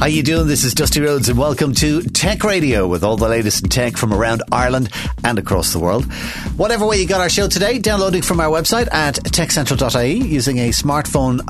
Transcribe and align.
How 0.00 0.06
you 0.06 0.22
doing? 0.22 0.46
This 0.46 0.64
is 0.64 0.72
Dusty 0.72 1.02
Rhodes 1.02 1.28
and 1.28 1.38
welcome 1.38 1.74
to 1.74 2.00
Tech 2.00 2.42
Radio 2.42 2.88
with 2.88 3.04
all 3.04 3.18
the 3.18 3.28
latest 3.28 3.64
in 3.64 3.68
tech 3.68 3.98
from 3.98 4.14
around 4.14 4.42
Ireland 4.50 4.88
and 5.24 5.38
across 5.38 5.74
the 5.74 5.78
world. 5.78 6.10
Whatever 6.56 6.86
way 6.86 7.02
you 7.02 7.06
got 7.06 7.20
our 7.20 7.28
show 7.28 7.48
today, 7.48 7.78
downloading 7.78 8.22
from 8.22 8.40
our 8.40 8.48
website 8.48 8.90
at 8.94 9.16
techcentral.ie 9.16 10.26
using 10.26 10.56
a 10.56 10.70
smartphone 10.70 11.40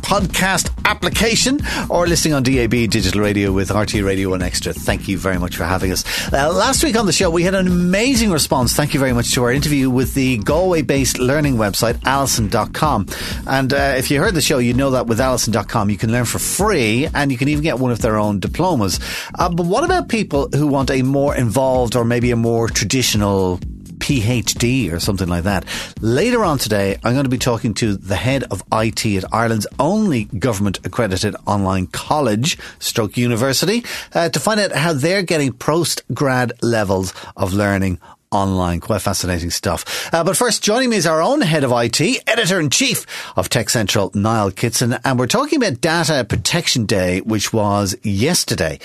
podcast 0.00 0.72
application 0.86 1.60
or 1.88 2.04
listening 2.04 2.34
on 2.34 2.42
DAB 2.42 2.72
digital 2.90 3.20
radio 3.20 3.52
with 3.52 3.68
RTE 3.68 4.04
Radio 4.04 4.30
1 4.30 4.42
Extra. 4.42 4.72
Thank 4.72 5.06
you 5.06 5.16
very 5.16 5.38
much 5.38 5.56
for 5.56 5.62
having 5.62 5.92
us. 5.92 6.04
Uh, 6.32 6.52
last 6.52 6.82
week 6.82 6.96
on 6.96 7.06
the 7.06 7.12
show, 7.12 7.30
we 7.30 7.44
had 7.44 7.54
an 7.54 7.68
amazing 7.68 8.32
response. 8.32 8.72
Thank 8.72 8.92
you 8.92 8.98
very 8.98 9.12
much 9.12 9.32
to 9.34 9.44
our 9.44 9.52
interview 9.52 9.88
with 9.88 10.14
the 10.14 10.38
Galway 10.38 10.82
based 10.82 11.20
learning 11.20 11.56
website, 11.56 12.04
Alison.com. 12.04 13.06
And 13.46 13.72
uh, 13.72 13.94
if 13.96 14.10
you 14.10 14.18
heard 14.18 14.34
the 14.34 14.40
show, 14.40 14.58
you 14.58 14.74
know 14.74 14.90
that 14.90 15.06
with 15.06 15.20
Alison.com, 15.20 15.90
you 15.90 15.96
can 15.96 16.10
learn 16.10 16.24
for 16.24 16.40
free 16.40 17.06
and 17.14 17.30
you 17.30 17.38
can 17.38 17.46
even 17.46 17.62
get 17.62 17.78
one 17.78 17.92
of 17.92 17.99
their 18.00 18.18
own 18.18 18.40
diplomas. 18.40 19.00
Uh, 19.38 19.48
but 19.48 19.66
what 19.66 19.84
about 19.84 20.08
people 20.08 20.48
who 20.52 20.66
want 20.66 20.90
a 20.90 21.02
more 21.02 21.34
involved 21.34 21.96
or 21.96 22.04
maybe 22.04 22.30
a 22.30 22.36
more 22.36 22.68
traditional 22.68 23.60
PhD 24.00 24.92
or 24.92 24.98
something 24.98 25.28
like 25.28 25.44
that. 25.44 25.64
Later 26.00 26.42
on 26.42 26.58
today, 26.58 26.96
I'm 27.04 27.12
going 27.12 27.24
to 27.24 27.30
be 27.30 27.38
talking 27.38 27.74
to 27.74 27.96
the 27.96 28.16
head 28.16 28.44
of 28.44 28.62
IT 28.72 29.06
at 29.06 29.32
Ireland's 29.32 29.66
only 29.78 30.24
government 30.24 30.80
accredited 30.84 31.36
online 31.46 31.86
college, 31.86 32.58
stroke 32.78 33.16
university, 33.16 33.84
uh, 34.14 34.30
to 34.30 34.40
find 34.40 34.58
out 34.58 34.72
how 34.72 34.94
they're 34.94 35.22
getting 35.22 35.52
post 35.52 36.02
grad 36.12 36.52
levels 36.62 37.14
of 37.36 37.52
learning 37.52 38.00
online. 38.32 38.80
Quite 38.80 39.02
fascinating 39.02 39.50
stuff. 39.50 40.12
Uh, 40.14 40.22
but 40.22 40.36
first, 40.36 40.62
joining 40.62 40.90
me 40.90 40.96
is 40.96 41.06
our 41.06 41.20
own 41.20 41.40
head 41.40 41.64
of 41.64 41.72
IT, 41.72 42.00
editor 42.28 42.60
in 42.60 42.70
chief 42.70 43.06
of 43.36 43.48
Tech 43.48 43.68
Central, 43.68 44.10
Niall 44.14 44.52
Kitson, 44.52 44.96
and 45.04 45.18
we're 45.18 45.26
talking 45.26 45.56
about 45.56 45.80
Data 45.80 46.24
Protection 46.24 46.86
Day, 46.86 47.20
which 47.22 47.52
was 47.52 47.96
yesterday. 48.02 48.78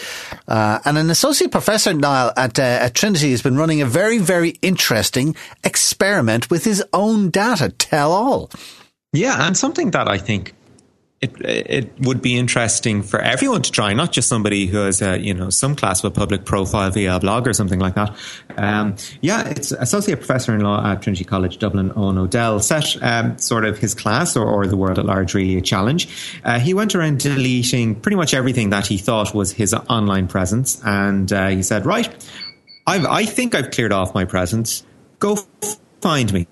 Uh, 0.48 0.80
and 0.86 0.98
an 0.98 1.10
associate 1.10 1.52
professor, 1.52 1.94
Niall, 1.94 2.34
at, 2.36 2.58
uh, 2.58 2.64
at 2.64 2.96
Trinity 2.96 3.32
has 3.32 3.44
been 3.44 3.56
running 3.58 3.82
a 3.82 3.86
very, 3.86 4.18
very 4.18 4.56
interesting 4.62 5.36
experiment 5.64 6.50
with 6.50 6.64
his 6.64 6.84
own 6.94 7.30
data. 7.30 7.70
Tell 7.70 8.12
all. 8.12 8.50
Yeah, 9.14 9.48
and 9.48 9.56
something 9.56 9.92
that 9.92 10.08
I 10.10 10.18
think 10.18 10.55
it 11.26 11.70
it 11.70 12.00
would 12.02 12.22
be 12.22 12.38
interesting 12.38 13.04
for 13.04 13.20
everyone 13.20 13.62
to 13.64 13.72
try, 13.72 13.94
not 13.94 14.12
just 14.12 14.28
somebody 14.28 14.66
who 14.68 14.78
has 14.78 15.02
a, 15.02 15.20
you 15.20 15.34
know 15.34 15.50
some 15.50 15.76
class 15.76 16.04
of 16.04 16.12
a 16.12 16.16
public 16.16 16.45
profile 16.45 16.92
via 16.92 17.16
a 17.16 17.20
blog 17.20 17.48
or 17.48 17.54
something 17.54 17.80
like 17.80 17.95
that. 17.95 18.16
Um, 18.58 18.95
yeah, 19.22 19.48
it's 19.48 19.72
associate 19.72 20.17
professor 20.17 20.54
in 20.54 20.62
law 20.62 20.86
at 20.86 21.02
Trinity 21.02 21.23
College 21.23 21.58
Dublin, 21.58 21.92
Eoin 21.92 22.17
O'Dell, 22.17 22.59
set 22.59 22.95
um, 23.02 23.38
sort 23.38 23.66
of 23.66 23.78
his 23.78 23.94
class 23.94 24.36
or, 24.36 24.45
or, 24.45 24.66
the 24.67 24.78
world 24.78 24.98
at 24.98 25.06
large 25.06 25.34
really 25.34 25.58
a 25.58 25.62
challenge. 25.62 26.08
Uh, 26.44 26.59
he 26.59 26.73
went 26.73 26.95
around 26.95 27.20
deleting 27.20 27.95
pretty 27.95 28.16
much 28.16 28.34
everything 28.34 28.72
that 28.72 28.88
he 28.88 28.98
thought 28.98 29.34
was 29.34 29.52
his 29.52 29.73
online 29.73 30.28
presence, 30.28 30.82
and 30.86 31.32
uh, 31.32 31.50
he 31.50 31.64
said, 31.64 31.86
"Right, 31.86 32.10
I've, 32.88 33.06
I 33.06 33.26
think 33.26 33.56
I've 33.56 33.72
cleared 33.72 33.92
off 33.92 34.14
my 34.14 34.26
presence. 34.26 34.84
Go 35.20 35.38
find 36.02 36.32
me." 36.34 36.48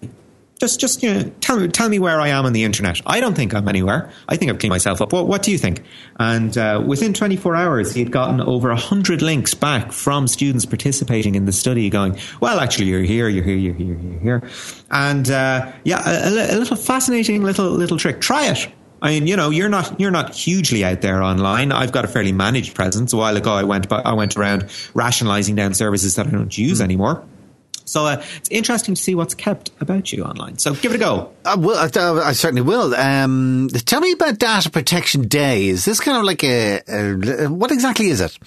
Just 0.60 0.80
just 0.80 1.04
you 1.04 1.14
know, 1.14 1.32
tell 1.42 1.60
me 1.60 1.68
tell 1.68 1.90
me 1.90 2.00
where 2.00 2.22
I 2.22 2.30
am 2.30 2.46
on 2.46 2.54
the 2.54 2.64
internet. 2.64 3.02
I 3.06 3.20
don't 3.20 3.36
think 3.36 3.54
I'm 3.54 3.68
anywhere. 3.68 4.12
I 4.30 4.38
think 4.38 4.52
I've 4.52 4.60
cleaned 4.60 4.72
myself 4.72 5.02
up. 5.02 5.12
What, 5.12 5.28
what 5.28 5.44
do 5.44 5.52
you 5.52 5.58
think? 5.58 5.84
And 6.20 6.58
uh, 6.58 6.84
within 6.86 7.14
24 7.14 7.56
hours, 7.56 7.94
he 7.94 8.02
had 8.02 8.12
gotten 8.12 8.40
over 8.42 8.74
hundred 8.76 9.22
links 9.22 9.54
back 9.54 9.92
from 9.92 10.28
students 10.28 10.66
participating 10.66 11.36
in 11.36 11.46
the 11.46 11.52
study, 11.52 11.90
going, 11.90 12.18
"Well, 12.40 12.60
actually, 12.60 12.86
you're 12.86 13.02
here, 13.02 13.28
you're 13.28 13.44
here, 13.44 13.58
you're 13.58 13.74
here, 13.74 13.96
you're 13.96 14.20
here." 14.20 14.50
And 14.92 15.30
uh, 15.30 15.72
yeah, 15.84 16.02
a, 16.06 16.56
a, 16.56 16.58
little 16.58 16.78
fascinating 16.78 17.44
little 17.44 17.70
little 17.70 17.98
trick. 17.98 18.22
Try 18.22 18.48
it. 18.48 18.72
I 19.02 19.10
mean, 19.10 19.28
you 19.28 19.36
know, 19.36 19.50
you're 19.50 19.70
not 19.70 20.00
you're 20.00 20.12
not 20.12 20.34
hugely 20.34 20.86
out 20.86 21.02
there 21.02 21.22
online. 21.22 21.74
I've 21.74 21.92
got 21.92 22.06
a 22.06 22.08
fairly 22.08 22.32
managed 22.32 22.74
presence. 22.74 23.12
A 23.12 23.18
while 23.18 23.36
ago, 23.36 23.52
I 23.52 23.64
went 23.64 23.92
I 23.92 24.14
went 24.14 24.38
around 24.38 24.70
rationalizing 24.94 25.56
down 25.56 25.74
services 25.74 26.16
that 26.16 26.28
I 26.28 26.30
don't 26.30 26.58
use 26.58 26.80
mm. 26.80 26.86
anymore. 26.86 27.26
So 27.86 28.06
uh, 28.06 28.24
it's 28.38 28.50
interesting 28.50 28.96
to 28.96 29.02
see 29.02 29.16
what's 29.16 29.34
kept 29.34 29.72
about 29.80 30.12
you 30.12 30.24
online. 30.24 30.58
So 30.58 30.74
give 30.74 30.92
it 30.94 30.96
a 30.96 31.00
go. 31.00 31.32
Uh, 31.46 31.58
well, 31.60 31.78
I, 31.78 32.28
I 32.28 32.32
certainly 32.34 32.62
will. 32.62 32.94
Um, 32.96 33.70
tell 33.86 34.02
me 34.02 34.12
about 34.12 34.40
Data 34.40 34.70
Protection 34.70 35.28
Day. 35.28 35.68
Is 35.68 35.86
this 35.86 36.00
kind 36.00 36.18
of 36.18 36.24
like 36.24 36.44
a, 36.44 36.82
a 36.88 37.48
what 37.48 37.72
exactly 37.72 38.08
is 38.08 38.22
it? 38.22 38.38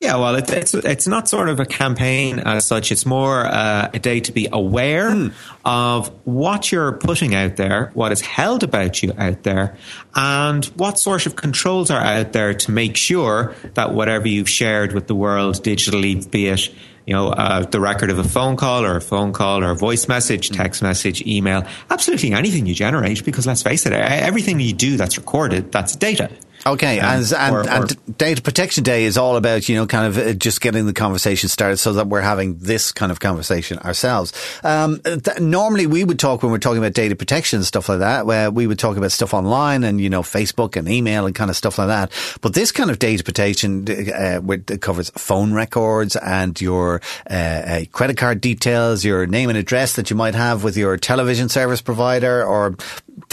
Yeah, 0.00 0.16
well, 0.16 0.34
it, 0.36 0.50
it's 0.50 0.72
it's 0.72 1.06
not 1.06 1.28
sort 1.28 1.50
of 1.50 1.60
a 1.60 1.66
campaign 1.66 2.38
as 2.38 2.66
such. 2.66 2.90
It's 2.90 3.04
more 3.04 3.44
uh, 3.44 3.90
a 3.92 3.98
day 3.98 4.20
to 4.20 4.32
be 4.32 4.48
aware 4.50 5.10
mm. 5.10 5.34
of 5.62 6.08
what 6.24 6.72
you're 6.72 6.92
putting 6.92 7.34
out 7.34 7.56
there, 7.56 7.90
what 7.92 8.10
is 8.10 8.22
held 8.22 8.62
about 8.62 9.02
you 9.02 9.12
out 9.18 9.42
there, 9.42 9.76
and 10.14 10.64
what 10.64 10.98
sort 10.98 11.26
of 11.26 11.36
controls 11.36 11.90
are 11.90 12.00
out 12.00 12.32
there 12.32 12.54
to 12.54 12.70
make 12.70 12.96
sure 12.96 13.54
that 13.74 13.92
whatever 13.92 14.26
you've 14.26 14.48
shared 14.48 14.94
with 14.94 15.06
the 15.06 15.14
world 15.14 15.56
digitally, 15.62 16.30
be 16.30 16.46
it 16.46 16.70
you 17.10 17.16
know, 17.16 17.30
uh, 17.30 17.64
the 17.64 17.80
record 17.80 18.08
of 18.08 18.20
a 18.20 18.22
phone 18.22 18.54
call 18.54 18.84
or 18.84 18.94
a 18.94 19.00
phone 19.00 19.32
call 19.32 19.64
or 19.64 19.72
a 19.72 19.74
voice 19.74 20.06
message, 20.06 20.50
text 20.50 20.80
message, 20.80 21.26
email, 21.26 21.66
absolutely 21.90 22.30
anything 22.30 22.66
you 22.66 22.74
generate, 22.74 23.24
because 23.24 23.48
let's 23.48 23.64
face 23.64 23.84
it, 23.84 23.92
everything 23.92 24.60
you 24.60 24.72
do 24.72 24.96
that's 24.96 25.18
recorded, 25.18 25.72
that's 25.72 25.96
data. 25.96 26.30
Okay, 26.66 26.98
and, 26.98 27.24
and, 27.32 27.54
or, 27.54 27.60
or, 27.60 27.68
and, 27.68 28.18
Data 28.18 28.42
Protection 28.42 28.84
Day 28.84 29.04
is 29.04 29.16
all 29.16 29.36
about, 29.36 29.66
you 29.68 29.76
know, 29.76 29.86
kind 29.86 30.06
of 30.06 30.18
uh, 30.18 30.32
just 30.34 30.60
getting 30.60 30.84
the 30.84 30.92
conversation 30.92 31.48
started 31.48 31.78
so 31.78 31.94
that 31.94 32.08
we're 32.08 32.20
having 32.20 32.58
this 32.58 32.92
kind 32.92 33.10
of 33.10 33.18
conversation 33.18 33.78
ourselves. 33.78 34.34
Um, 34.62 35.00
th- 35.00 35.40
normally 35.40 35.86
we 35.86 36.04
would 36.04 36.18
talk 36.18 36.42
when 36.42 36.52
we're 36.52 36.58
talking 36.58 36.78
about 36.78 36.92
data 36.92 37.16
protection 37.16 37.58
and 37.58 37.66
stuff 37.66 37.88
like 37.88 38.00
that, 38.00 38.26
where 38.26 38.50
we 38.50 38.66
would 38.66 38.78
talk 38.78 38.98
about 38.98 39.10
stuff 39.10 39.32
online 39.32 39.84
and, 39.84 40.02
you 40.02 40.10
know, 40.10 40.20
Facebook 40.20 40.76
and 40.76 40.86
email 40.86 41.24
and 41.24 41.34
kind 41.34 41.48
of 41.48 41.56
stuff 41.56 41.78
like 41.78 41.88
that. 41.88 42.12
But 42.42 42.52
this 42.52 42.72
kind 42.72 42.90
of 42.90 42.98
data 42.98 43.24
protection, 43.24 43.86
uh, 43.88 44.42
it 44.68 44.82
covers 44.82 45.08
phone 45.16 45.54
records 45.54 46.14
and 46.16 46.60
your, 46.60 47.00
uh, 47.30 47.32
uh, 47.32 47.84
credit 47.92 48.18
card 48.18 48.42
details, 48.42 49.02
your 49.02 49.26
name 49.26 49.48
and 49.48 49.56
address 49.56 49.94
that 49.96 50.10
you 50.10 50.16
might 50.16 50.34
have 50.34 50.62
with 50.62 50.76
your 50.76 50.98
television 50.98 51.48
service 51.48 51.80
provider 51.80 52.44
or 52.44 52.76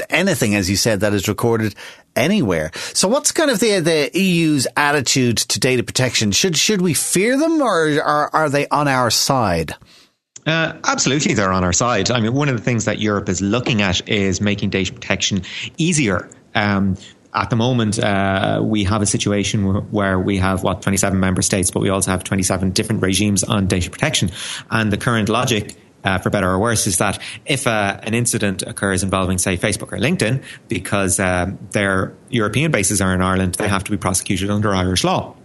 anything, 0.10 0.56
as 0.56 0.70
you 0.70 0.78
said, 0.78 1.02
that 1.02 1.14
is 1.14 1.28
recorded 1.28 1.76
anywhere. 2.18 2.72
So 2.94 3.08
what's 3.08 3.32
kind 3.32 3.50
of 3.50 3.60
the 3.60 3.80
the 3.80 4.12
EU's 4.14 4.68
attitude 4.76 5.38
to 5.38 5.60
data 5.60 5.84
protection? 5.84 6.32
Should 6.32 6.58
should 6.58 6.82
we 6.82 6.94
fear 6.94 7.38
them 7.38 7.62
or 7.62 8.02
are, 8.02 8.30
are 8.34 8.50
they 8.50 8.68
on 8.68 8.88
our 8.88 9.10
side? 9.12 9.76
Uh, 10.46 10.74
absolutely, 10.86 11.34
they're 11.34 11.52
on 11.52 11.66
our 11.66 11.74
side. 11.74 12.10
I 12.10 12.22
mean, 12.22 12.34
one 12.34 12.48
of 12.48 12.56
the 12.56 12.64
things 12.64 12.86
that 12.86 13.00
Europe 13.00 13.28
is 13.28 13.42
looking 13.42 13.82
at 13.82 14.08
is 14.08 14.40
making 14.40 14.70
data 14.70 14.94
protection 14.94 15.44
easier. 15.78 16.30
Um, 16.56 16.96
at 17.34 17.50
the 17.50 17.58
moment, 17.58 18.00
uh, 18.00 18.62
we 18.64 18.86
have 18.86 19.02
a 19.02 19.06
situation 19.06 19.66
where 19.92 20.18
we 20.18 20.38
have 20.38 20.64
what 20.64 20.82
27 20.82 21.20
member 21.20 21.42
states, 21.42 21.70
but 21.70 21.82
we 21.82 21.90
also 21.90 22.12
have 22.12 22.24
27 22.24 22.72
different 22.72 23.02
regimes 23.02 23.44
on 23.44 23.68
data 23.68 23.92
protection. 23.92 24.32
And 24.72 24.92
the 24.92 24.98
current 24.98 25.28
logic 25.28 25.76
uh, 26.07 26.18
for 26.19 26.29
better 26.29 26.50
or 26.50 26.59
worse, 26.59 26.88
is 26.88 26.97
that 26.97 27.19
if 27.45 27.68
uh, 27.68 28.00
an 28.03 28.13
incident 28.13 28.63
occurs 28.63 29.03
involving, 29.03 29.38
say, 29.38 29.57
Facebook 29.57 29.91
or 29.91 29.97
LinkedIn, 29.97 30.41
because 30.68 31.19
um, 31.19 31.59
their 31.72 32.13
European 32.29 32.72
bases 32.72 33.01
are 33.01 33.13
in 33.13 33.22
Ireland, 33.22 33.56
they 33.56 33.68
have 33.68 33.84
to 33.84 33.91
be 33.91 33.97
prosecuted 33.97 34.50
under 34.50 34.73
Irish 34.73 35.03
law. 35.03 35.35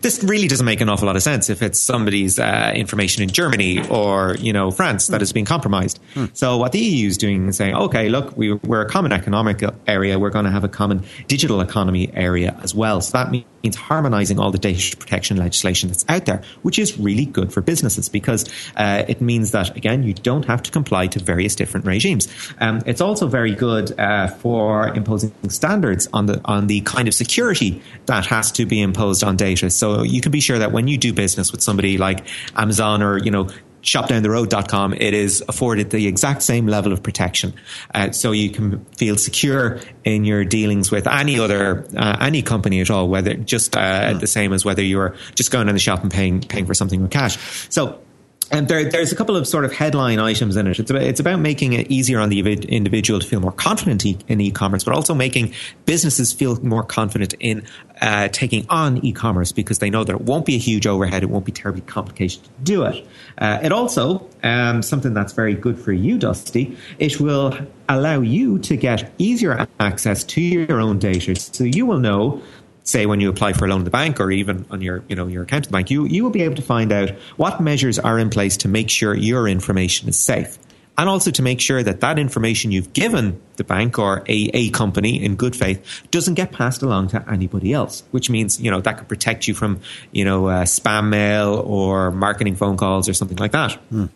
This 0.00 0.22
really 0.24 0.48
doesn't 0.48 0.66
make 0.66 0.80
an 0.80 0.88
awful 0.88 1.06
lot 1.06 1.16
of 1.16 1.22
sense 1.22 1.50
if 1.50 1.62
it's 1.62 1.78
somebody's 1.78 2.38
uh, 2.38 2.72
information 2.74 3.22
in 3.22 3.28
Germany 3.28 3.86
or 3.88 4.36
you 4.38 4.52
know 4.52 4.70
France 4.70 5.08
that 5.08 5.22
is 5.22 5.32
being 5.32 5.46
compromised. 5.46 6.00
Hmm. 6.14 6.26
So 6.32 6.56
what 6.56 6.72
the 6.72 6.78
EU 6.78 7.08
is 7.08 7.18
doing 7.18 7.48
is 7.48 7.56
saying, 7.56 7.74
okay, 7.74 8.08
look, 8.08 8.36
we, 8.36 8.52
are 8.52 8.80
a 8.80 8.88
common 8.88 9.12
economic 9.12 9.62
area. 9.86 10.18
We're 10.18 10.30
going 10.30 10.46
to 10.46 10.50
have 10.50 10.64
a 10.64 10.68
common 10.68 11.04
digital 11.28 11.60
economy 11.60 12.10
area 12.14 12.58
as 12.62 12.74
well. 12.74 13.00
So 13.00 13.18
that 13.18 13.30
means 13.30 13.76
harmonizing 13.76 14.38
all 14.38 14.50
the 14.50 14.58
data 14.58 14.96
protection 14.96 15.36
legislation 15.36 15.88
that's 15.88 16.04
out 16.08 16.26
there, 16.26 16.42
which 16.62 16.78
is 16.78 16.98
really 16.98 17.26
good 17.26 17.52
for 17.52 17.60
businesses 17.60 18.08
because 18.08 18.48
uh, 18.76 19.04
it 19.06 19.20
means 19.20 19.50
that, 19.50 19.76
again, 19.76 20.02
you 20.02 20.14
don't 20.14 20.46
have 20.46 20.62
to 20.62 20.70
comply 20.70 21.06
to 21.08 21.18
various 21.18 21.54
different 21.54 21.86
regimes. 21.86 22.28
Um, 22.58 22.80
it's 22.86 23.00
also 23.00 23.26
very 23.26 23.54
good 23.54 23.98
uh, 23.98 24.28
for 24.28 24.88
imposing 24.88 25.32
standards 25.48 26.08
on 26.12 26.26
the, 26.26 26.40
on 26.44 26.66
the 26.66 26.80
kind 26.82 27.08
of 27.08 27.14
security 27.14 27.82
that 28.06 28.26
has 28.26 28.50
to 28.52 28.66
be 28.66 28.80
imposed 28.80 29.22
on 29.22 29.36
data. 29.36 29.59
So 29.68 30.02
you 30.02 30.20
can 30.20 30.32
be 30.32 30.40
sure 30.40 30.58
that 30.58 30.72
when 30.72 30.88
you 30.88 30.96
do 30.96 31.12
business 31.12 31.52
with 31.52 31.60
somebody 31.60 31.98
like 31.98 32.26
Amazon 32.56 33.02
or, 33.02 33.18
you 33.18 33.30
know, 33.30 33.48
shopdowntheroad.com, 33.82 34.94
it 34.94 35.14
is 35.14 35.42
afforded 35.48 35.90
the 35.90 36.06
exact 36.06 36.42
same 36.42 36.66
level 36.66 36.92
of 36.92 37.02
protection. 37.02 37.54
Uh, 37.94 38.10
so 38.10 38.32
you 38.32 38.50
can 38.50 38.84
feel 38.96 39.16
secure 39.16 39.80
in 40.04 40.24
your 40.24 40.44
dealings 40.44 40.90
with 40.90 41.06
any 41.06 41.38
other, 41.38 41.86
uh, 41.96 42.16
any 42.20 42.42
company 42.42 42.80
at 42.80 42.90
all, 42.90 43.08
whether 43.08 43.34
just 43.34 43.76
uh, 43.76 44.14
the 44.14 44.26
same 44.26 44.52
as 44.52 44.64
whether 44.64 44.82
you're 44.82 45.16
just 45.34 45.50
going 45.50 45.68
in 45.68 45.74
the 45.74 45.80
shop 45.80 46.02
and 46.02 46.10
paying, 46.10 46.40
paying 46.40 46.66
for 46.66 46.74
something 46.74 47.00
with 47.00 47.10
cash. 47.10 47.38
So 47.70 48.00
and 48.50 48.66
there, 48.68 48.90
there's 48.90 49.12
a 49.12 49.16
couple 49.16 49.36
of 49.36 49.46
sort 49.46 49.64
of 49.64 49.72
headline 49.72 50.18
items 50.18 50.56
in 50.56 50.66
it. 50.66 50.78
It's 50.78 50.90
about, 50.90 51.02
it's 51.02 51.20
about 51.20 51.38
making 51.40 51.72
it 51.74 51.90
easier 51.90 52.18
on 52.18 52.28
the 52.28 52.40
individual 52.40 53.20
to 53.20 53.26
feel 53.26 53.40
more 53.40 53.52
confident 53.52 54.04
in 54.04 54.40
e-commerce, 54.40 54.84
but 54.84 54.94
also 54.94 55.14
making 55.14 55.54
businesses 55.86 56.32
feel 56.32 56.60
more 56.64 56.82
confident 56.82 57.34
in 57.38 57.64
uh, 58.00 58.28
taking 58.28 58.66
on 58.68 59.04
e-commerce 59.04 59.52
because 59.52 59.78
they 59.78 59.90
know 59.90 60.02
that 60.04 60.16
it 60.16 60.22
won't 60.22 60.46
be 60.46 60.56
a 60.56 60.58
huge 60.58 60.86
overhead, 60.86 61.22
it 61.22 61.30
won't 61.30 61.44
be 61.44 61.52
terribly 61.52 61.82
complicated 61.82 62.42
to 62.42 62.50
do 62.62 62.82
it. 62.82 63.06
Uh, 63.38 63.60
it 63.62 63.72
also, 63.72 64.28
um, 64.42 64.82
something 64.82 65.14
that's 65.14 65.32
very 65.32 65.54
good 65.54 65.78
for 65.78 65.92
you, 65.92 66.18
Dusty, 66.18 66.76
it 66.98 67.20
will 67.20 67.56
allow 67.88 68.20
you 68.20 68.58
to 68.60 68.76
get 68.76 69.12
easier 69.18 69.66
access 69.78 70.24
to 70.24 70.40
your 70.40 70.80
own 70.80 70.98
data, 70.98 71.36
so 71.36 71.64
you 71.64 71.86
will 71.86 71.98
know 71.98 72.42
say 72.90 73.06
when 73.06 73.20
you 73.20 73.28
apply 73.28 73.52
for 73.52 73.64
a 73.64 73.68
loan 73.68 73.80
at 73.80 73.84
the 73.84 73.90
bank 73.90 74.20
or 74.20 74.30
even 74.30 74.66
on 74.70 74.80
your 74.80 75.02
you 75.08 75.16
know 75.16 75.26
your 75.26 75.44
account 75.44 75.66
at 75.66 75.68
the 75.68 75.72
bank, 75.72 75.90
you 75.90 76.04
you 76.06 76.22
will 76.22 76.30
be 76.30 76.42
able 76.42 76.56
to 76.56 76.62
find 76.62 76.92
out 76.92 77.10
what 77.36 77.60
measures 77.60 77.98
are 77.98 78.18
in 78.18 78.30
place 78.30 78.56
to 78.58 78.68
make 78.68 78.90
sure 78.90 79.14
your 79.14 79.48
information 79.48 80.08
is 80.08 80.18
safe. 80.18 80.58
And 80.98 81.08
also 81.08 81.30
to 81.30 81.42
make 81.42 81.62
sure 81.62 81.82
that 81.82 82.00
that 82.00 82.18
information 82.18 82.72
you've 82.72 82.92
given 82.92 83.40
the 83.56 83.64
bank 83.64 83.98
or 83.98 84.18
a, 84.28 84.50
a 84.52 84.68
company 84.68 85.24
in 85.24 85.36
good 85.36 85.56
faith 85.56 86.02
doesn't 86.10 86.34
get 86.34 86.52
passed 86.52 86.82
along 86.82 87.08
to 87.08 87.24
anybody 87.30 87.72
else, 87.72 88.02
which 88.10 88.28
means, 88.28 88.60
you 88.60 88.70
know, 88.70 88.82
that 88.82 88.98
could 88.98 89.08
protect 89.08 89.48
you 89.48 89.54
from, 89.54 89.80
you 90.12 90.26
know, 90.26 90.48
uh, 90.48 90.64
spam 90.64 91.08
mail 91.08 91.54
or 91.64 92.10
marketing 92.10 92.54
phone 92.54 92.76
calls 92.76 93.08
or 93.08 93.14
something 93.14 93.38
like 93.38 93.52
that. 93.52 93.72
Hmm. 93.88 94.06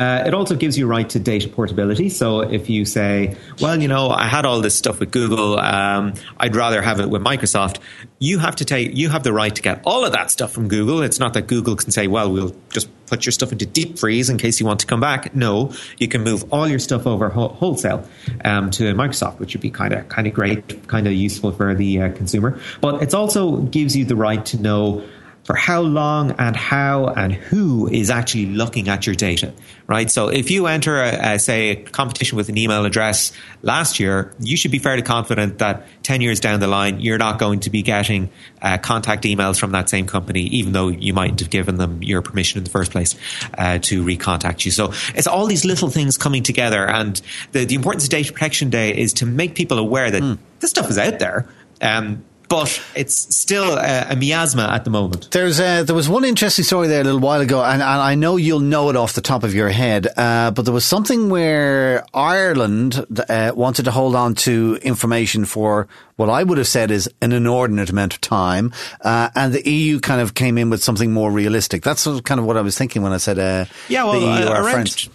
Uh, 0.00 0.24
it 0.26 0.32
also 0.32 0.56
gives 0.56 0.78
you 0.78 0.86
right 0.86 1.10
to 1.10 1.18
data 1.18 1.46
portability. 1.46 2.08
So 2.08 2.40
if 2.40 2.70
you 2.70 2.86
say, 2.86 3.36
well, 3.60 3.80
you 3.80 3.86
know, 3.86 4.08
I 4.08 4.26
had 4.26 4.46
all 4.46 4.62
this 4.62 4.74
stuff 4.74 4.98
with 4.98 5.10
Google, 5.10 5.58
um, 5.58 6.14
I'd 6.38 6.56
rather 6.56 6.80
have 6.80 7.00
it 7.00 7.10
with 7.10 7.22
Microsoft. 7.22 7.80
You 8.18 8.38
have 8.38 8.56
to 8.56 8.64
take, 8.64 8.96
you 8.96 9.10
have 9.10 9.24
the 9.24 9.34
right 9.34 9.54
to 9.54 9.60
get 9.60 9.82
all 9.84 10.06
of 10.06 10.12
that 10.12 10.30
stuff 10.30 10.52
from 10.52 10.68
Google. 10.68 11.02
It's 11.02 11.18
not 11.18 11.34
that 11.34 11.48
Google 11.48 11.76
can 11.76 11.90
say, 11.90 12.06
well, 12.06 12.32
we'll 12.32 12.56
just 12.70 12.88
put 13.06 13.26
your 13.26 13.32
stuff 13.32 13.52
into 13.52 13.66
deep 13.66 13.98
freeze 13.98 14.30
in 14.30 14.38
case 14.38 14.58
you 14.58 14.64
want 14.64 14.80
to 14.80 14.86
come 14.86 15.00
back. 15.00 15.34
No, 15.34 15.72
you 15.98 16.08
can 16.08 16.22
move 16.22 16.50
all 16.50 16.66
your 16.66 16.78
stuff 16.78 17.06
over 17.06 17.28
wholesale 17.28 18.08
um, 18.42 18.70
to 18.70 18.94
Microsoft, 18.94 19.38
which 19.38 19.54
would 19.54 19.60
be 19.60 19.70
kind 19.70 19.92
of 19.92 20.08
kind 20.08 20.26
of 20.26 20.32
great, 20.32 20.86
kind 20.88 21.06
of 21.06 21.12
useful 21.12 21.52
for 21.52 21.74
the 21.74 22.00
uh, 22.00 22.12
consumer. 22.12 22.58
But 22.80 23.02
it 23.02 23.12
also 23.12 23.58
gives 23.58 23.94
you 23.94 24.06
the 24.06 24.16
right 24.16 24.46
to 24.46 24.58
know 24.58 25.04
for 25.50 25.56
how 25.56 25.80
long 25.80 26.30
and 26.38 26.54
how 26.54 27.08
and 27.08 27.32
who 27.32 27.88
is 27.88 28.08
actually 28.08 28.46
looking 28.46 28.88
at 28.88 29.04
your 29.04 29.16
data, 29.16 29.52
right? 29.88 30.08
So 30.08 30.28
if 30.28 30.48
you 30.48 30.68
enter, 30.68 31.02
a, 31.02 31.34
a, 31.34 31.38
say, 31.40 31.70
a 31.70 31.76
competition 31.76 32.36
with 32.36 32.48
an 32.50 32.56
email 32.56 32.84
address 32.84 33.32
last 33.60 33.98
year, 33.98 34.32
you 34.38 34.56
should 34.56 34.70
be 34.70 34.78
fairly 34.78 35.02
confident 35.02 35.58
that 35.58 35.88
10 36.04 36.20
years 36.20 36.38
down 36.38 36.60
the 36.60 36.68
line, 36.68 37.00
you're 37.00 37.18
not 37.18 37.40
going 37.40 37.58
to 37.60 37.70
be 37.70 37.82
getting 37.82 38.30
uh, 38.62 38.78
contact 38.78 39.24
emails 39.24 39.58
from 39.58 39.72
that 39.72 39.88
same 39.88 40.06
company, 40.06 40.42
even 40.42 40.72
though 40.72 40.86
you 40.86 41.12
might 41.12 41.40
have 41.40 41.50
given 41.50 41.78
them 41.78 42.00
your 42.00 42.22
permission 42.22 42.58
in 42.58 42.62
the 42.62 42.70
first 42.70 42.92
place 42.92 43.16
uh, 43.58 43.80
to 43.80 44.04
recontact 44.04 44.64
you. 44.64 44.70
So 44.70 44.92
it's 45.16 45.26
all 45.26 45.46
these 45.46 45.64
little 45.64 45.90
things 45.90 46.16
coming 46.16 46.44
together. 46.44 46.88
And 46.88 47.20
the, 47.50 47.64
the 47.64 47.74
importance 47.74 48.04
of 48.04 48.10
Data 48.10 48.32
Protection 48.32 48.70
Day 48.70 48.96
is 48.96 49.14
to 49.14 49.26
make 49.26 49.56
people 49.56 49.78
aware 49.80 50.12
that 50.12 50.22
mm. 50.22 50.38
this 50.60 50.70
stuff 50.70 50.88
is 50.88 50.96
out 50.96 51.18
there. 51.18 51.48
Um, 51.82 52.24
but 52.50 52.82
it's 52.96 53.14
still 53.34 53.78
a, 53.78 54.06
a, 54.10 54.16
miasma 54.16 54.64
at 54.64 54.84
the 54.84 54.90
moment. 54.90 55.30
There's 55.30 55.60
a, 55.60 55.84
there 55.84 55.94
was 55.94 56.08
one 56.08 56.24
interesting 56.24 56.64
story 56.64 56.88
there 56.88 57.00
a 57.00 57.04
little 57.04 57.20
while 57.20 57.40
ago, 57.40 57.62
and, 57.62 57.80
and 57.80 57.82
I 57.82 58.16
know 58.16 58.36
you'll 58.36 58.58
know 58.58 58.90
it 58.90 58.96
off 58.96 59.12
the 59.12 59.20
top 59.20 59.44
of 59.44 59.54
your 59.54 59.68
head, 59.68 60.08
uh, 60.16 60.50
but 60.50 60.64
there 60.64 60.74
was 60.74 60.84
something 60.84 61.30
where 61.30 62.04
Ireland 62.12 63.06
uh, 63.28 63.52
wanted 63.54 63.84
to 63.84 63.92
hold 63.92 64.16
on 64.16 64.34
to 64.46 64.78
information 64.82 65.44
for 65.44 65.86
what 66.16 66.28
I 66.28 66.42
would 66.42 66.58
have 66.58 66.66
said 66.66 66.90
is 66.90 67.08
an 67.22 67.30
inordinate 67.30 67.88
amount 67.88 68.14
of 68.14 68.20
time, 68.20 68.72
uh, 69.02 69.30
and 69.36 69.54
the 69.54 69.70
EU 69.70 70.00
kind 70.00 70.20
of 70.20 70.34
came 70.34 70.58
in 70.58 70.70
with 70.70 70.82
something 70.82 71.12
more 71.12 71.30
realistic. 71.30 71.84
That's 71.84 72.04
kind 72.22 72.40
of 72.40 72.46
what 72.46 72.56
I 72.56 72.62
was 72.62 72.76
thinking 72.76 73.02
when 73.02 73.12
I 73.12 73.18
said, 73.18 73.38
uh, 73.38 73.66
yeah, 73.88 74.02
well, 74.02 74.18
the 74.18 74.26
EU 74.26 74.48
uh, 74.48 74.54
are 74.54 74.70
friends. 74.70 75.08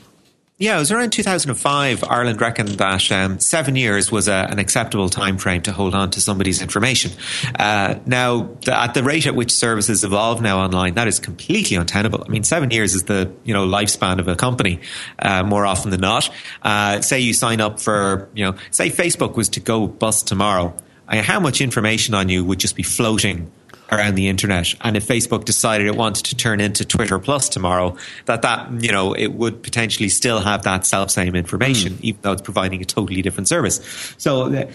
Yeah, 0.57 0.77
it 0.77 0.79
was 0.79 0.89
around 0.89 1.09
2005. 1.09 2.05
Ireland 2.05 2.39
reckoned 2.39 2.69
that 2.69 3.11
um, 3.11 3.39
seven 3.41 3.75
years 3.75 4.09
was 4.09 4.29
a, 4.29 4.47
an 4.49 4.57
acceptable 4.57 5.09
time 5.09 5.37
frame 5.37 5.61
to 5.63 5.73
hold 5.73 5.93
on 5.93 6.11
to 6.11 6.21
somebody's 6.21 6.61
information. 6.61 7.11
Uh, 7.59 7.95
now, 8.05 8.55
the, 8.63 8.79
at 8.79 8.93
the 8.93 9.03
rate 9.03 9.27
at 9.27 9.35
which 9.35 9.51
services 9.51 10.05
evolve 10.05 10.41
now 10.41 10.59
online, 10.59 10.93
that 10.93 11.09
is 11.09 11.19
completely 11.19 11.75
untenable. 11.75 12.23
I 12.25 12.29
mean, 12.29 12.45
seven 12.45 12.71
years 12.71 12.95
is 12.95 13.03
the 13.03 13.33
you 13.43 13.53
know 13.53 13.67
lifespan 13.67 14.19
of 14.19 14.29
a 14.29 14.37
company 14.37 14.79
uh, 15.19 15.43
more 15.43 15.65
often 15.65 15.91
than 15.91 15.99
not. 15.99 16.29
Uh, 16.61 17.01
say 17.01 17.19
you 17.19 17.33
sign 17.33 17.59
up 17.59 17.81
for 17.81 18.29
you 18.33 18.45
know, 18.45 18.55
say 18.71 18.89
Facebook 18.89 19.35
was 19.35 19.49
to 19.49 19.59
go 19.59 19.87
bust 19.87 20.25
tomorrow. 20.25 20.73
how 21.09 21.41
much 21.41 21.59
information 21.59 22.15
on 22.15 22.29
you 22.29 22.45
would 22.45 22.59
just 22.59 22.77
be 22.77 22.83
floating 22.83 23.51
around 23.91 24.15
the 24.15 24.27
internet. 24.27 24.73
And 24.81 24.97
if 24.97 25.07
Facebook 25.07 25.45
decided 25.45 25.87
it 25.87 25.95
wanted 25.95 26.25
to 26.25 26.35
turn 26.35 26.59
into 26.59 26.85
Twitter 26.85 27.19
Plus 27.19 27.49
tomorrow, 27.49 27.97
that 28.25 28.41
that 28.41 28.83
you 28.83 28.91
know 28.91 29.13
it 29.13 29.33
would 29.33 29.63
potentially 29.63 30.09
still 30.09 30.39
have 30.39 30.63
that 30.63 30.85
self 30.85 31.11
same 31.11 31.35
information, 31.35 31.93
mm. 31.93 32.01
even 32.01 32.21
though 32.21 32.31
it's 32.33 32.41
providing 32.41 32.81
a 32.81 32.85
totally 32.85 33.21
different 33.21 33.47
service. 33.47 33.81
So. 34.17 34.53
Uh, 34.53 34.71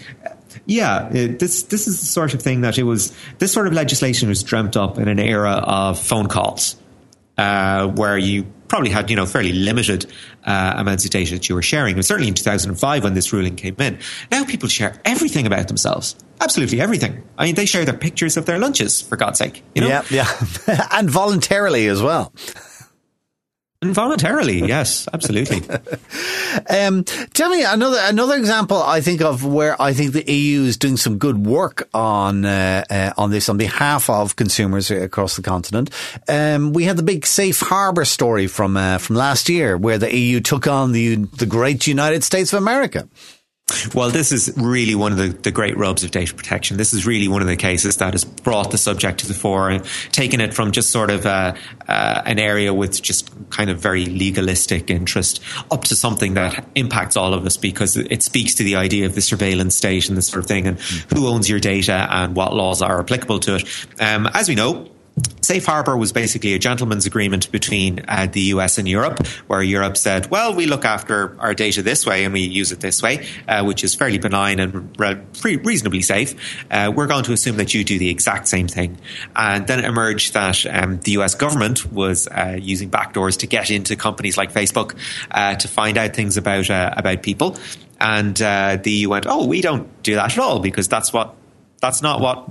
yeah, 0.67 1.09
this 1.11 1.63
this 1.65 1.87
is 1.87 2.01
the 2.01 2.07
sort 2.07 2.35
of 2.35 2.43
thing 2.43 2.63
that 2.63 2.77
it 2.77 2.83
was. 2.83 3.17
This 3.39 3.53
sort 3.53 3.69
of 3.69 3.73
legislation 3.73 4.29
was 4.29 4.43
dreamt 4.43 4.77
up 4.77 4.99
in 4.99 5.07
an 5.07 5.21
era 5.21 5.53
of 5.53 5.97
phone 5.97 6.27
calls, 6.27 6.75
uh, 7.39 7.87
where 7.87 8.19
you 8.19 8.47
probably 8.71 8.89
had 8.89 9.11
you 9.11 9.17
know 9.17 9.27
fairly 9.27 9.53
limited 9.53 10.07
uh, 10.45 10.75
amounts 10.77 11.05
of 11.05 11.11
data 11.11 11.35
that 11.35 11.49
you 11.49 11.55
were 11.55 11.63
sharing. 11.63 11.97
And 11.97 12.07
certainly 12.07 12.29
in 12.29 12.35
2005 12.35 13.05
when 13.05 13.13
this 13.13 13.33
ruling 13.33 13.57
came 13.57 13.77
in, 13.79 13.99
now 14.31 14.45
people 14.45 14.69
share 14.69 14.99
everything 15.05 15.47
about 15.47 15.69
themselves. 15.69 16.17
Absolutely 16.41 16.81
everything. 16.81 17.23
I 17.37 17.45
mean, 17.45 17.57
they 17.57 17.67
share 17.67 17.85
their 17.85 17.99
pictures 17.99 18.39
of 18.39 18.47
their 18.47 18.59
lunches 18.59 19.03
for 19.03 19.17
God's 19.17 19.39
sake. 19.39 19.63
You 19.75 19.83
know? 19.83 19.89
Yeah, 19.89 20.05
yeah, 20.11 20.87
and 20.93 21.11
voluntarily 21.11 21.89
as 21.89 22.01
well. 22.01 22.33
Involuntarily, 23.83 24.59
yes, 24.67 25.09
absolutely. 25.11 25.63
um, 26.69 27.03
tell 27.33 27.49
me 27.49 27.65
another 27.65 27.99
another 28.03 28.37
example. 28.37 28.83
I 28.83 29.01
think 29.01 29.23
of 29.23 29.43
where 29.43 29.81
I 29.81 29.95
think 29.95 30.13
the 30.13 30.31
EU 30.31 30.65
is 30.65 30.77
doing 30.77 30.99
some 30.99 31.17
good 31.17 31.47
work 31.47 31.89
on 31.95 32.45
uh, 32.45 32.85
uh, 32.91 33.13
on 33.17 33.31
this 33.31 33.49
on 33.49 33.57
behalf 33.57 34.11
of 34.11 34.37
consumers 34.37 34.91
across 34.91 35.37
the 35.37 35.43
continent. 35.43 35.89
Um, 36.29 36.75
we 36.75 36.85
had 36.85 36.99
the 36.99 37.03
big 37.03 37.25
safe 37.25 37.61
harbour 37.61 38.05
story 38.05 38.49
from 38.49 38.77
uh, 38.77 38.99
from 38.99 39.17
last 39.17 39.49
year, 39.49 39.79
where 39.79 39.97
the 39.97 40.15
EU 40.15 40.41
took 40.41 40.67
on 40.67 40.93
the 40.93 41.15
the 41.15 41.47
great 41.47 41.87
United 41.87 42.23
States 42.23 42.53
of 42.53 42.59
America. 42.59 43.09
Well, 43.95 44.11
this 44.11 44.33
is 44.33 44.53
really 44.57 44.95
one 44.95 45.13
of 45.13 45.19
the, 45.19 45.29
the 45.29 45.51
great 45.51 45.77
rubs 45.77 46.05
of 46.05 46.11
data 46.11 46.35
protection. 46.35 46.77
This 46.77 46.93
is 46.93 47.07
really 47.07 47.29
one 47.29 47.43
of 47.43 47.49
the 47.49 47.57
cases 47.57 47.99
that 47.99 48.15
has 48.15 48.25
brought 48.25 48.71
the 48.71 48.79
subject 48.79 49.21
to 49.21 49.29
the 49.29 49.35
fore 49.35 49.71
and 49.71 49.85
taken 50.13 50.41
it 50.41 50.55
from 50.55 50.73
just 50.73 50.91
sort 50.91 51.11
of 51.11 51.27
uh, 51.27 51.55
uh, 51.89 52.23
an 52.27 52.39
area 52.39 52.73
with 52.75 53.01
just 53.01 53.31
kind 53.51 53.71
of 53.71 53.79
very 53.79 54.07
legalistic 54.07 54.91
interest 54.91 55.41
up 55.71 55.85
to 55.85 55.97
something 55.97 56.35
that 56.35 56.67
impacts 56.75 57.17
all 57.17 57.35
of 57.35 57.45
us 57.47 57.57
because 57.57 57.97
it 57.97 58.23
speaks 58.23 58.55
to 58.55 58.65
the 58.65 58.77
idea 58.77 59.07
of 59.07 59.15
the 59.15 59.21
surveillance 59.21 59.77
state 59.77 60.09
and 60.09 60.17
this 60.17 60.27
sort 60.27 60.43
of 60.43 60.47
thing 60.47 60.67
and 60.67 60.79
who 61.15 61.27
owns 61.27 61.49
your 61.49 61.61
data 61.61 62.07
and 62.11 62.35
what 62.37 62.55
laws 62.55 62.83
are 62.83 63.01
applicable 63.01 63.39
to 63.41 63.57
it. 63.57 63.65
Um, 64.01 64.29
as 64.35 64.49
we 64.49 64.55
know, 64.55 64.89
Safe 65.43 65.65
Harbor 65.67 65.97
was 65.97 66.13
basically 66.13 66.55
a 66.55 66.59
gentleman's 66.59 67.07
agreement 67.07 67.51
between 67.51 68.05
uh, 68.07 68.29
the 68.31 68.41
US 68.55 68.79
and 68.79 68.89
Europe, 68.89 69.27
where 69.49 69.63
Europe 69.63 69.97
said, 69.97 70.31
well, 70.31 70.55
we 70.55 70.67
look 70.67 70.85
after 70.85 71.37
our 71.41 71.55
data 71.55 71.83
this 71.83 72.07
way 72.07 72.25
and 72.25 72.33
we 72.33 72.43
use 72.43 72.73
it 72.73 72.81
this 72.81 73.03
way, 73.03 73.27
uh, 73.49 73.65
which 73.65 73.83
is 73.83 73.95
fairly 73.95 74.19
benign 74.19 74.61
and 74.61 74.97
re- 74.99 75.21
reasonably 75.43 76.03
safe. 76.03 76.35
Uh, 76.71 76.93
we're 76.95 77.07
going 77.07 77.25
to 77.25 77.33
assume 77.33 77.57
that 77.57 77.75
you 77.75 77.85
do 77.85 77.99
the 77.99 78.11
exact 78.11 78.49
same 78.49 78.69
thing. 78.69 78.99
And 79.35 79.67
then 79.67 79.81
it 79.81 79.87
emerged 79.87 80.35
that 80.35 80.65
um, 80.67 81.01
the 81.01 81.13
US 81.13 81.35
government 81.35 81.91
was 81.93 82.29
uh, 82.29 82.57
using 82.61 82.91
backdoors 82.91 83.39
to 83.39 83.47
get 83.47 83.71
into 83.71 83.97
companies 83.97 84.37
like 84.37 84.53
Facebook 84.53 84.97
uh, 85.33 85.57
to 85.57 85.69
find 85.69 85.99
out 85.99 86.15
things 86.15 86.37
about, 86.37 86.71
uh, 86.71 86.95
about 86.97 87.23
people. 87.23 87.57
And 88.01 88.37
the 88.37 88.81
EU 88.85 89.11
went, 89.11 89.27
oh, 89.27 89.47
we 89.47 89.61
don't 89.61 90.03
do 90.03 90.15
that 90.15 90.33
at 90.33 90.39
all 90.39 90.61
because 90.61 90.89
that's 90.89 91.13
what 91.13 91.35
that's 91.81 92.03
not 92.03 92.21
what 92.21 92.49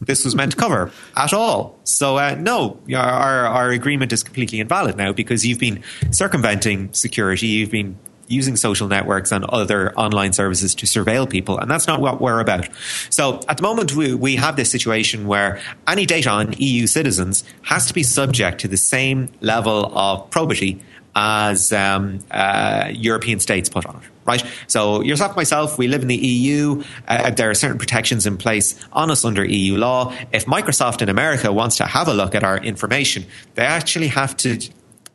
this 0.00 0.24
was 0.24 0.34
meant 0.34 0.52
to 0.52 0.56
cover 0.56 0.90
at 1.16 1.32
all. 1.32 1.78
So 1.84 2.18
uh, 2.18 2.36
no, 2.38 2.80
our 2.94 3.46
our 3.46 3.70
agreement 3.70 4.12
is 4.12 4.22
completely 4.22 4.60
invalid 4.60 4.96
now 4.96 5.12
because 5.12 5.46
you've 5.46 5.58
been 5.58 5.82
circumventing 6.10 6.92
security. 6.92 7.46
You've 7.46 7.70
been 7.70 7.98
using 8.28 8.56
social 8.56 8.88
networks 8.88 9.32
and 9.32 9.44
other 9.46 9.92
online 9.94 10.32
services 10.32 10.74
to 10.76 10.86
surveil 10.86 11.28
people, 11.28 11.58
and 11.58 11.70
that's 11.70 11.86
not 11.86 12.00
what 12.00 12.20
we're 12.20 12.40
about. 12.40 12.68
So 13.10 13.40
at 13.48 13.56
the 13.56 13.62
moment, 13.62 13.96
we, 13.96 14.14
we 14.14 14.36
have 14.36 14.56
this 14.56 14.70
situation 14.70 15.26
where 15.26 15.60
any 15.86 16.06
data 16.06 16.30
on 16.30 16.54
EU 16.58 16.86
citizens 16.86 17.42
has 17.62 17.86
to 17.86 17.94
be 17.94 18.02
subject 18.02 18.60
to 18.60 18.68
the 18.68 18.76
same 18.76 19.30
level 19.40 19.96
of 19.96 20.30
probity 20.30 20.82
as 21.18 21.72
um, 21.72 22.20
uh, 22.30 22.88
European 22.92 23.40
states 23.40 23.68
put 23.68 23.84
on 23.86 23.96
it 23.96 24.02
right? 24.28 24.44
So 24.66 25.00
yourself, 25.00 25.36
myself, 25.36 25.78
we 25.78 25.88
live 25.88 26.02
in 26.02 26.08
the 26.08 26.16
EU. 26.16 26.84
Uh, 27.08 27.30
there 27.30 27.48
are 27.48 27.54
certain 27.54 27.78
protections 27.78 28.26
in 28.26 28.36
place 28.36 28.78
on 28.92 29.10
us 29.10 29.24
under 29.24 29.42
EU 29.42 29.78
law. 29.78 30.12
If 30.32 30.44
Microsoft 30.44 31.00
in 31.00 31.08
America 31.08 31.50
wants 31.50 31.78
to 31.78 31.86
have 31.86 32.08
a 32.08 32.12
look 32.12 32.34
at 32.34 32.44
our 32.44 32.58
information, 32.58 33.24
they 33.54 33.62
actually 33.62 34.08
have 34.08 34.36
to 34.38 34.60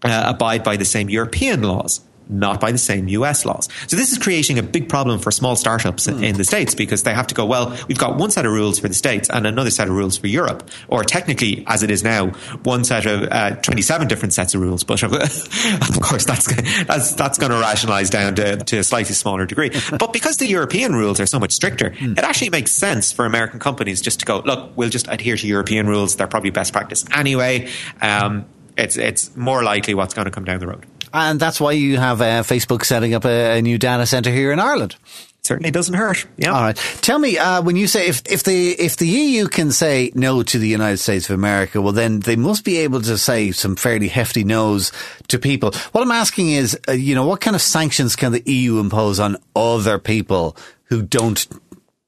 uh, 0.03 0.33
abide 0.33 0.63
by 0.63 0.77
the 0.77 0.85
same 0.85 1.11
European 1.11 1.61
laws 1.61 2.01
not 2.33 2.59
by 2.59 2.71
the 2.71 2.77
same 2.77 3.07
US 3.09 3.45
laws. 3.45 3.69
So 3.87 3.95
this 3.95 4.11
is 4.11 4.17
creating 4.17 4.59
a 4.59 4.63
big 4.63 4.89
problem 4.89 5.19
for 5.19 5.31
small 5.31 5.55
startups 5.55 6.07
mm. 6.07 6.23
in 6.23 6.35
the 6.37 6.43
States 6.43 6.75
because 6.75 7.03
they 7.03 7.13
have 7.13 7.27
to 7.27 7.35
go, 7.35 7.45
well, 7.45 7.77
we've 7.87 7.97
got 7.97 8.17
one 8.17 8.31
set 8.31 8.45
of 8.45 8.51
rules 8.51 8.79
for 8.79 8.87
the 8.87 8.93
States 8.93 9.29
and 9.29 9.45
another 9.45 9.69
set 9.69 9.87
of 9.87 9.93
rules 9.93 10.17
for 10.17 10.27
Europe. 10.27 10.69
Or 10.87 11.03
technically, 11.03 11.63
as 11.67 11.83
it 11.83 11.91
is 11.91 12.03
now, 12.03 12.29
one 12.63 12.83
set 12.83 13.05
of 13.05 13.27
uh, 13.31 13.55
27 13.57 14.07
different 14.07 14.33
sets 14.33 14.55
of 14.55 14.61
rules. 14.61 14.83
But 14.83 15.03
of 15.03 15.99
course, 16.01 16.25
that's, 16.25 16.45
that's, 16.85 17.13
that's 17.15 17.37
going 17.37 17.51
to 17.51 17.59
rationalize 17.59 18.09
down 18.09 18.35
to, 18.35 18.57
to 18.57 18.77
a 18.77 18.83
slightly 18.83 19.13
smaller 19.13 19.45
degree. 19.45 19.71
But 20.03 20.11
because 20.11 20.37
the 20.37 20.47
European 20.47 20.93
rules 20.93 21.19
are 21.19 21.25
so 21.25 21.39
much 21.39 21.51
stricter, 21.51 21.91
mm. 21.91 22.17
it 22.17 22.23
actually 22.23 22.49
makes 22.49 22.71
sense 22.71 23.11
for 23.11 23.25
American 23.25 23.59
companies 23.59 24.01
just 24.01 24.19
to 24.21 24.25
go, 24.25 24.39
look, 24.39 24.71
we'll 24.75 24.89
just 24.89 25.07
adhere 25.07 25.37
to 25.37 25.47
European 25.47 25.87
rules. 25.87 26.15
They're 26.15 26.27
probably 26.27 26.49
best 26.49 26.73
practice 26.73 27.05
anyway. 27.13 27.69
Um, 28.01 28.45
it's, 28.75 28.97
it's 28.97 29.35
more 29.35 29.63
likely 29.63 29.93
what's 29.93 30.13
going 30.13 30.25
to 30.25 30.31
come 30.31 30.45
down 30.45 30.59
the 30.59 30.67
road. 30.67 30.85
And 31.13 31.39
that's 31.39 31.61
why 31.61 31.73
you 31.73 31.97
have 31.97 32.21
uh, 32.21 32.43
Facebook 32.43 32.83
setting 32.83 33.13
up 33.13 33.23
a, 33.23 33.59
a 33.59 33.61
new 33.61 33.77
data 33.77 34.05
center 34.05 34.31
here 34.31 34.51
in 34.51 34.59
Ireland 34.59 34.95
certainly 35.43 35.71
doesn't 35.71 35.95
hurt. 35.95 36.25
Yeah. 36.37 36.53
All 36.53 36.61
right. 36.61 36.75
Tell 37.01 37.19
me, 37.19 37.37
uh, 37.37 37.61
when 37.61 37.75
you 37.75 37.87
say 37.87 38.07
if, 38.07 38.21
if 38.31 38.43
the 38.43 38.71
if 38.71 38.97
the 38.97 39.07
EU 39.07 39.47
can 39.47 39.71
say 39.71 40.11
no 40.15 40.41
to 40.41 40.57
the 40.57 40.67
United 40.67 40.97
States 40.97 41.29
of 41.29 41.35
America, 41.35 41.81
well, 41.81 41.91
then 41.91 42.21
they 42.21 42.35
must 42.35 42.63
be 42.63 42.77
able 42.77 43.01
to 43.01 43.17
say 43.17 43.51
some 43.51 43.75
fairly 43.75 44.07
hefty 44.07 44.43
no's 44.43 44.91
to 45.27 45.37
people. 45.37 45.71
What 45.91 46.01
I'm 46.01 46.11
asking 46.11 46.51
is, 46.51 46.79
uh, 46.87 46.93
you 46.93 47.13
know, 47.13 47.25
what 47.25 47.41
kind 47.41 47.55
of 47.55 47.61
sanctions 47.61 48.15
can 48.15 48.31
the 48.31 48.43
EU 48.49 48.79
impose 48.79 49.19
on 49.19 49.37
other 49.55 49.99
people 49.99 50.55
who 50.85 51.01
don't 51.01 51.45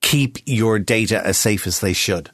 keep 0.02 0.38
your 0.46 0.80
data 0.80 1.26
as 1.26 1.38
safe 1.38 1.68
as 1.68 1.82
they 1.82 1.94
should? 1.94 2.30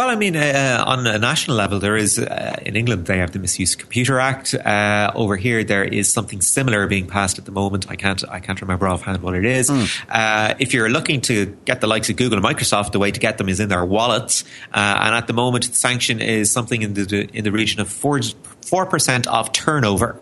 Well, 0.00 0.08
I 0.08 0.16
mean, 0.16 0.34
uh, 0.34 0.82
on 0.86 1.06
a 1.06 1.18
national 1.18 1.58
level, 1.58 1.78
there 1.78 1.94
is 1.94 2.18
uh, 2.18 2.56
in 2.64 2.74
England 2.74 3.04
they 3.04 3.18
have 3.18 3.32
the 3.32 3.38
Misuse 3.38 3.76
Computer 3.76 4.18
Act. 4.18 4.54
Uh, 4.54 5.12
over 5.14 5.36
here, 5.36 5.62
there 5.62 5.84
is 5.84 6.10
something 6.10 6.40
similar 6.40 6.86
being 6.86 7.06
passed 7.06 7.38
at 7.38 7.44
the 7.44 7.52
moment. 7.52 7.84
I 7.90 7.96
can't 7.96 8.24
I 8.26 8.40
can't 8.40 8.58
remember 8.62 8.88
offhand 8.88 9.20
what 9.20 9.34
it 9.34 9.44
is. 9.44 9.68
Mm. 9.68 10.56
if 10.58 10.72
you're 10.72 10.88
looking 10.88 11.20
to 11.28 11.54
get 11.66 11.82
the 11.82 11.86
likes 11.86 12.08
of 12.08 12.16
Google 12.16 12.38
and 12.38 12.46
Microsoft, 12.46 12.92
the 12.92 12.98
way 12.98 13.10
to 13.10 13.20
get 13.20 13.36
them 13.36 13.50
is 13.50 13.60
in 13.60 13.68
their 13.68 13.84
wallets. 13.84 14.42
Uh, 14.72 15.02
and 15.02 15.14
at 15.14 15.26
the 15.26 15.34
moment, 15.34 15.68
the 15.68 15.76
sanction 15.76 16.18
is 16.18 16.50
something 16.50 16.80
in 16.80 16.94
the 16.94 17.28
in 17.34 17.44
the 17.44 17.52
region 17.52 17.78
of 17.82 17.92
four 17.92 18.22
four 18.62 18.86
percent 18.86 19.26
of 19.26 19.52
turnover. 19.52 20.18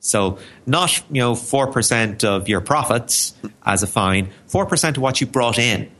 So 0.00 0.36
not 0.66 1.02
you 1.10 1.22
know 1.22 1.34
four 1.34 1.72
percent 1.72 2.24
of 2.24 2.46
your 2.46 2.60
profits 2.60 3.32
as 3.64 3.82
a 3.82 3.86
fine, 3.86 4.32
four 4.48 4.66
percent 4.66 4.98
of 4.98 5.02
what 5.02 5.22
you 5.22 5.26
brought 5.26 5.58
in. 5.58 5.90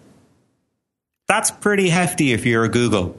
That's 1.26 1.50
pretty 1.50 1.88
hefty 1.88 2.32
if 2.32 2.44
you're 2.44 2.64
a 2.64 2.68
Google. 2.68 3.18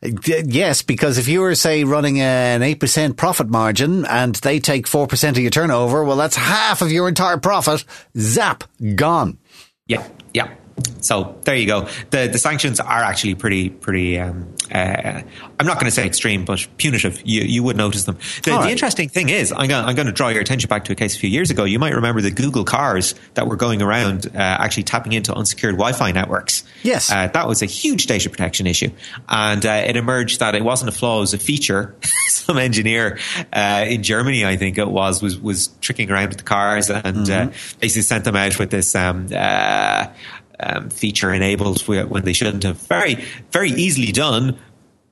Yes, 0.00 0.82
because 0.82 1.18
if 1.18 1.26
you 1.26 1.40
were, 1.40 1.54
say, 1.56 1.82
running 1.82 2.20
an 2.20 2.60
8% 2.60 3.16
profit 3.16 3.48
margin 3.48 4.06
and 4.06 4.34
they 4.36 4.60
take 4.60 4.86
4% 4.86 5.30
of 5.30 5.38
your 5.38 5.50
turnover, 5.50 6.04
well, 6.04 6.16
that's 6.16 6.36
half 6.36 6.82
of 6.82 6.92
your 6.92 7.08
entire 7.08 7.36
profit. 7.36 7.84
Zap, 8.16 8.62
gone. 8.94 9.38
Yeah, 9.86 10.06
yeah. 10.32 10.54
So 11.00 11.38
there 11.44 11.56
you 11.56 11.66
go. 11.66 11.88
The 12.10 12.28
the 12.30 12.38
sanctions 12.38 12.78
are 12.78 13.02
actually 13.02 13.34
pretty 13.34 13.68
pretty. 13.70 14.18
Um, 14.18 14.54
uh, 14.72 15.22
I'm 15.60 15.66
not 15.66 15.74
going 15.74 15.86
to 15.86 15.90
say 15.90 16.06
extreme, 16.06 16.44
but 16.44 16.66
punitive. 16.76 17.20
You 17.24 17.42
you 17.42 17.62
would 17.62 17.76
notice 17.76 18.04
them. 18.04 18.18
The, 18.42 18.52
right. 18.52 18.64
the 18.64 18.70
interesting 18.70 19.08
thing 19.08 19.28
is, 19.28 19.52
I'm 19.52 19.68
going, 19.68 19.84
I'm 19.84 19.94
going 19.94 20.06
to 20.06 20.12
draw 20.12 20.28
your 20.28 20.40
attention 20.40 20.68
back 20.68 20.84
to 20.86 20.92
a 20.92 20.94
case 20.94 21.16
a 21.16 21.18
few 21.18 21.30
years 21.30 21.50
ago. 21.50 21.64
You 21.64 21.78
might 21.78 21.94
remember 21.94 22.20
the 22.20 22.30
Google 22.30 22.64
cars 22.64 23.14
that 23.34 23.46
were 23.46 23.56
going 23.56 23.82
around 23.82 24.26
uh, 24.26 24.38
actually 24.38 24.84
tapping 24.84 25.12
into 25.12 25.34
unsecured 25.34 25.74
Wi-Fi 25.74 26.12
networks. 26.12 26.64
Yes, 26.82 27.10
uh, 27.10 27.28
that 27.28 27.48
was 27.48 27.62
a 27.62 27.66
huge 27.66 28.06
data 28.06 28.30
protection 28.30 28.66
issue, 28.66 28.90
and 29.28 29.64
uh, 29.64 29.84
it 29.86 29.96
emerged 29.96 30.40
that 30.40 30.54
it 30.54 30.64
wasn't 30.64 30.88
a 30.88 30.92
flaw; 30.92 31.18
it 31.18 31.20
was 31.20 31.34
a 31.34 31.38
feature. 31.38 31.96
Some 32.28 32.58
engineer 32.58 33.18
uh, 33.52 33.84
in 33.88 34.02
Germany, 34.02 34.46
I 34.46 34.56
think 34.56 34.78
it 34.78 34.88
was, 34.88 35.20
was 35.22 35.38
was 35.38 35.68
tricking 35.80 36.10
around 36.10 36.28
with 36.28 36.38
the 36.38 36.44
cars 36.44 36.88
and 36.88 37.04
uh, 37.04 37.46
mm-hmm. 37.46 37.78
basically 37.78 38.02
sent 38.02 38.24
them 38.24 38.36
out 38.36 38.58
with 38.58 38.70
this. 38.70 38.94
Um, 38.94 39.28
um, 40.60 40.90
feature 40.90 41.32
enabled 41.32 41.80
when 41.86 42.24
they 42.24 42.32
shouldn't 42.32 42.62
have. 42.64 42.78
Very, 42.82 43.24
very 43.50 43.70
easily 43.70 44.12
done, 44.12 44.58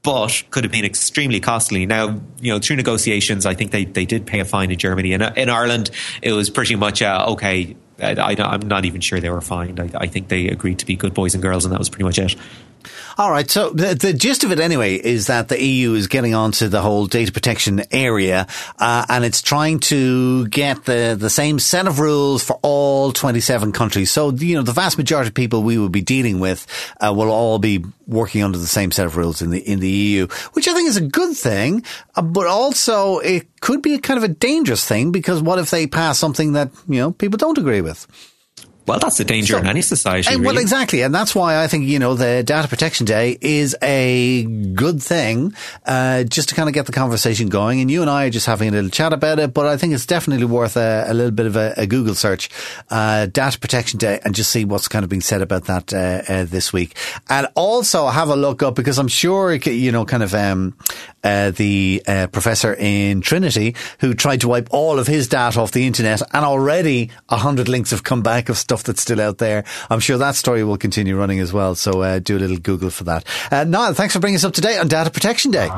but 0.02 0.44
could 0.50 0.64
have 0.64 0.72
been 0.72 0.84
extremely 0.84 1.40
costly. 1.40 1.86
Now, 1.86 2.20
you 2.40 2.52
know, 2.52 2.58
through 2.58 2.76
negotiations, 2.76 3.44
I 3.46 3.54
think 3.54 3.72
they, 3.72 3.84
they 3.84 4.04
did 4.04 4.26
pay 4.26 4.40
a 4.40 4.44
fine 4.44 4.70
in 4.70 4.78
Germany. 4.78 5.12
And 5.12 5.22
in 5.36 5.48
Ireland, 5.48 5.90
it 6.22 6.32
was 6.32 6.48
pretty 6.50 6.76
much, 6.76 7.02
uh, 7.02 7.26
okay, 7.30 7.76
I, 7.98 8.54
am 8.54 8.68
not 8.68 8.84
even 8.84 9.00
sure 9.00 9.20
they 9.20 9.30
were 9.30 9.40
fined. 9.40 9.80
I, 9.80 9.90
I 9.94 10.06
think 10.06 10.28
they 10.28 10.48
agreed 10.48 10.78
to 10.80 10.86
be 10.86 10.96
good 10.96 11.14
boys 11.14 11.34
and 11.34 11.42
girls, 11.42 11.64
and 11.64 11.72
that 11.72 11.78
was 11.78 11.88
pretty 11.88 12.04
much 12.04 12.18
it. 12.18 12.36
All 13.18 13.30
right. 13.30 13.50
So 13.50 13.70
the, 13.70 13.94
the 13.94 14.12
gist 14.12 14.44
of 14.44 14.52
it 14.52 14.60
anyway 14.60 14.94
is 14.94 15.28
that 15.28 15.48
the 15.48 15.62
EU 15.62 15.94
is 15.94 16.06
getting 16.06 16.34
onto 16.34 16.68
the 16.68 16.82
whole 16.82 17.06
data 17.06 17.32
protection 17.32 17.82
area, 17.90 18.46
uh, 18.78 19.06
and 19.08 19.24
it's 19.24 19.42
trying 19.42 19.80
to 19.80 20.46
get 20.48 20.84
the, 20.84 21.16
the 21.18 21.30
same 21.30 21.58
set 21.58 21.86
of 21.86 21.98
rules 21.98 22.44
for 22.44 22.58
all 22.62 23.12
27 23.12 23.72
countries. 23.72 24.10
So, 24.10 24.30
you 24.30 24.54
know, 24.54 24.62
the 24.62 24.72
vast 24.72 24.98
majority 24.98 25.28
of 25.28 25.34
people 25.34 25.62
we 25.62 25.78
will 25.78 25.88
be 25.88 26.02
dealing 26.02 26.40
with, 26.40 26.66
uh, 27.00 27.12
will 27.16 27.30
all 27.30 27.58
be 27.58 27.84
working 28.06 28.42
under 28.42 28.58
the 28.58 28.66
same 28.66 28.90
set 28.90 29.06
of 29.06 29.16
rules 29.16 29.42
in 29.42 29.50
the, 29.50 29.58
in 29.58 29.80
the 29.80 29.88
EU, 29.88 30.26
which 30.52 30.68
I 30.68 30.74
think 30.74 30.88
is 30.88 30.96
a 30.96 31.00
good 31.00 31.36
thing, 31.36 31.82
uh, 32.14 32.22
but 32.22 32.46
also 32.46 33.18
it 33.18 33.60
could 33.60 33.82
be 33.82 33.94
a 33.94 33.98
kind 33.98 34.18
of 34.18 34.24
a 34.24 34.28
dangerous 34.28 34.84
thing 34.84 35.12
because 35.12 35.42
what 35.42 35.58
if 35.58 35.70
they 35.70 35.86
pass 35.86 36.18
something 36.18 36.52
that, 36.52 36.70
you 36.88 37.00
know, 37.00 37.12
people 37.12 37.36
don't 37.36 37.58
agree 37.58 37.80
with? 37.80 38.06
Well, 38.86 39.00
that's 39.00 39.16
the 39.18 39.24
danger 39.24 39.54
so, 39.54 39.58
in 39.58 39.66
any 39.66 39.82
society. 39.82 40.30
Really. 40.30 40.46
Well, 40.46 40.58
exactly. 40.58 41.02
And 41.02 41.14
that's 41.14 41.34
why 41.34 41.62
I 41.62 41.66
think, 41.66 41.86
you 41.86 41.98
know, 41.98 42.14
the 42.14 42.42
Data 42.44 42.68
Protection 42.68 43.04
Day 43.04 43.36
is 43.40 43.74
a 43.82 44.44
good 44.44 45.02
thing, 45.02 45.54
uh, 45.84 46.22
just 46.24 46.50
to 46.50 46.54
kind 46.54 46.68
of 46.68 46.74
get 46.74 46.86
the 46.86 46.92
conversation 46.92 47.48
going. 47.48 47.80
And 47.80 47.90
you 47.90 48.00
and 48.00 48.10
I 48.10 48.26
are 48.26 48.30
just 48.30 48.46
having 48.46 48.68
a 48.68 48.72
little 48.72 48.90
chat 48.90 49.12
about 49.12 49.40
it, 49.40 49.52
but 49.52 49.66
I 49.66 49.76
think 49.76 49.92
it's 49.92 50.06
definitely 50.06 50.46
worth 50.46 50.76
a, 50.76 51.06
a 51.08 51.14
little 51.14 51.32
bit 51.32 51.46
of 51.46 51.56
a, 51.56 51.74
a 51.76 51.86
Google 51.86 52.14
search, 52.14 52.48
uh, 52.90 53.26
Data 53.26 53.58
Protection 53.58 53.98
Day, 53.98 54.20
and 54.24 54.34
just 54.34 54.50
see 54.50 54.64
what's 54.64 54.86
kind 54.86 55.02
of 55.02 55.08
being 55.08 55.20
said 55.20 55.42
about 55.42 55.64
that 55.64 55.92
uh, 55.92 56.22
uh 56.32 56.44
this 56.44 56.72
week. 56.72 56.96
And 57.28 57.48
also 57.56 58.06
have 58.06 58.28
a 58.28 58.36
look 58.36 58.62
up 58.62 58.76
because 58.76 58.98
I'm 58.98 59.08
sure, 59.08 59.52
you 59.52 59.90
know, 59.90 60.04
kind 60.04 60.22
of 60.22 60.32
um, 60.32 60.76
uh, 61.24 61.50
the 61.50 62.02
uh, 62.06 62.28
professor 62.28 62.74
in 62.74 63.20
Trinity 63.20 63.74
who 63.98 64.14
tried 64.14 64.42
to 64.42 64.48
wipe 64.48 64.68
all 64.70 65.00
of 65.00 65.08
his 65.08 65.26
data 65.26 65.60
off 65.60 65.72
the 65.72 65.86
internet, 65.86 66.22
and 66.32 66.44
already 66.44 67.10
a 67.28 67.36
hundred 67.36 67.68
links 67.68 67.90
have 67.90 68.04
come 68.04 68.22
back 68.22 68.48
of 68.48 68.56
stuff 68.56 68.75
stuff 68.76 68.84
that's 68.84 69.02
still 69.02 69.20
out 69.20 69.38
there. 69.38 69.64
I'm 69.90 70.00
sure 70.00 70.18
that 70.18 70.34
story 70.34 70.62
will 70.64 70.76
continue 70.76 71.16
running 71.16 71.40
as 71.40 71.52
well. 71.52 71.74
So 71.74 72.02
uh, 72.02 72.18
do 72.18 72.36
a 72.36 72.40
little 72.40 72.58
Google 72.58 72.90
for 72.90 73.04
that. 73.04 73.24
Uh, 73.50 73.64
Niall, 73.64 73.94
thanks 73.94 74.12
for 74.14 74.20
bringing 74.20 74.36
us 74.36 74.44
up 74.44 74.52
to 74.54 74.60
date 74.60 74.78
on 74.78 74.88
Data 74.88 75.10
Protection 75.10 75.50
Day. 75.50 75.68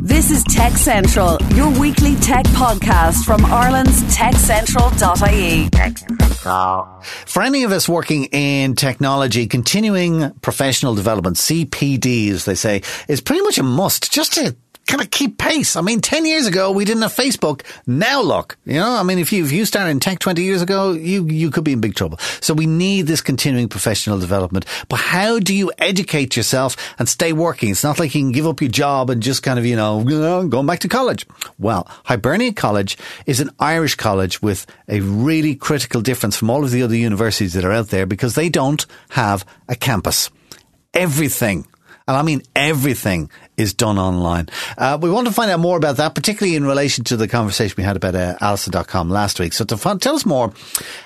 This 0.00 0.30
is 0.30 0.42
Tech 0.44 0.72
Central, 0.72 1.38
your 1.54 1.70
weekly 1.78 2.14
tech 2.16 2.46
podcast 2.46 3.24
from 3.24 3.44
Ireland's 3.44 4.02
techcentral.ie. 4.16 5.68
For 7.26 7.42
any 7.42 7.64
of 7.64 7.72
us 7.72 7.88
working 7.88 8.24
in 8.26 8.74
technology, 8.74 9.46
continuing 9.46 10.30
professional 10.40 10.94
development, 10.94 11.36
CPD 11.36 12.30
as 12.30 12.46
they 12.46 12.54
say, 12.54 12.82
is 13.06 13.20
pretty 13.20 13.42
much 13.42 13.58
a 13.58 13.62
must 13.62 14.10
just 14.10 14.32
to 14.34 14.56
kind 14.88 15.02
of 15.02 15.10
keep 15.10 15.38
pace. 15.38 15.76
I 15.76 15.82
mean, 15.82 16.00
10 16.00 16.26
years 16.26 16.46
ago, 16.46 16.72
we 16.72 16.84
didn't 16.84 17.02
have 17.02 17.14
Facebook. 17.14 17.62
Now 17.86 18.22
look, 18.22 18.56
you 18.64 18.74
know, 18.74 18.90
I 18.90 19.02
mean, 19.02 19.18
if 19.18 19.32
you, 19.32 19.44
if 19.44 19.52
you 19.52 19.64
started 19.66 19.90
in 19.90 20.00
tech 20.00 20.18
20 20.18 20.42
years 20.42 20.62
ago, 20.62 20.92
you, 20.92 21.26
you 21.26 21.50
could 21.50 21.62
be 21.62 21.74
in 21.74 21.80
big 21.80 21.94
trouble. 21.94 22.18
So 22.40 22.54
we 22.54 22.66
need 22.66 23.02
this 23.02 23.20
continuing 23.20 23.68
professional 23.68 24.18
development. 24.18 24.64
But 24.88 24.98
how 24.98 25.38
do 25.38 25.54
you 25.54 25.70
educate 25.78 26.36
yourself 26.36 26.76
and 26.98 27.08
stay 27.08 27.32
working? 27.32 27.70
It's 27.70 27.84
not 27.84 27.98
like 27.98 28.14
you 28.14 28.22
can 28.22 28.32
give 28.32 28.46
up 28.46 28.60
your 28.62 28.70
job 28.70 29.10
and 29.10 29.22
just 29.22 29.42
kind 29.42 29.58
of, 29.58 29.66
you 29.66 29.76
know, 29.76 30.02
going 30.48 30.66
back 30.66 30.80
to 30.80 30.88
college. 30.88 31.26
Well, 31.58 31.86
Hibernia 32.04 32.54
College 32.54 32.96
is 33.26 33.40
an 33.40 33.50
Irish 33.58 33.94
college 33.94 34.40
with 34.40 34.66
a 34.88 35.00
really 35.00 35.54
critical 35.54 36.00
difference 36.00 36.36
from 36.36 36.48
all 36.48 36.64
of 36.64 36.70
the 36.70 36.82
other 36.82 36.96
universities 36.96 37.52
that 37.52 37.64
are 37.64 37.72
out 37.72 37.88
there 37.88 38.06
because 38.06 38.34
they 38.34 38.48
don't 38.48 38.86
have 39.10 39.44
a 39.68 39.76
campus. 39.76 40.30
Everything 40.94 41.66
and 42.08 42.16
I 42.16 42.22
mean 42.22 42.42
everything 42.56 43.30
is 43.56 43.74
done 43.74 43.98
online. 43.98 44.48
Uh, 44.76 44.98
we 45.00 45.10
want 45.10 45.26
to 45.26 45.32
find 45.32 45.50
out 45.50 45.60
more 45.60 45.76
about 45.76 45.98
that, 45.98 46.14
particularly 46.14 46.56
in 46.56 46.64
relation 46.64 47.04
to 47.04 47.16
the 47.16 47.28
conversation 47.28 47.74
we 47.76 47.84
had 47.84 47.96
about 47.96 48.14
uh, 48.14 48.36
Alison.com 48.40 49.10
last 49.10 49.38
week. 49.38 49.52
So 49.52 49.64
to 49.66 49.76
find, 49.76 50.00
tell 50.00 50.14
us 50.14 50.24
more 50.24 50.52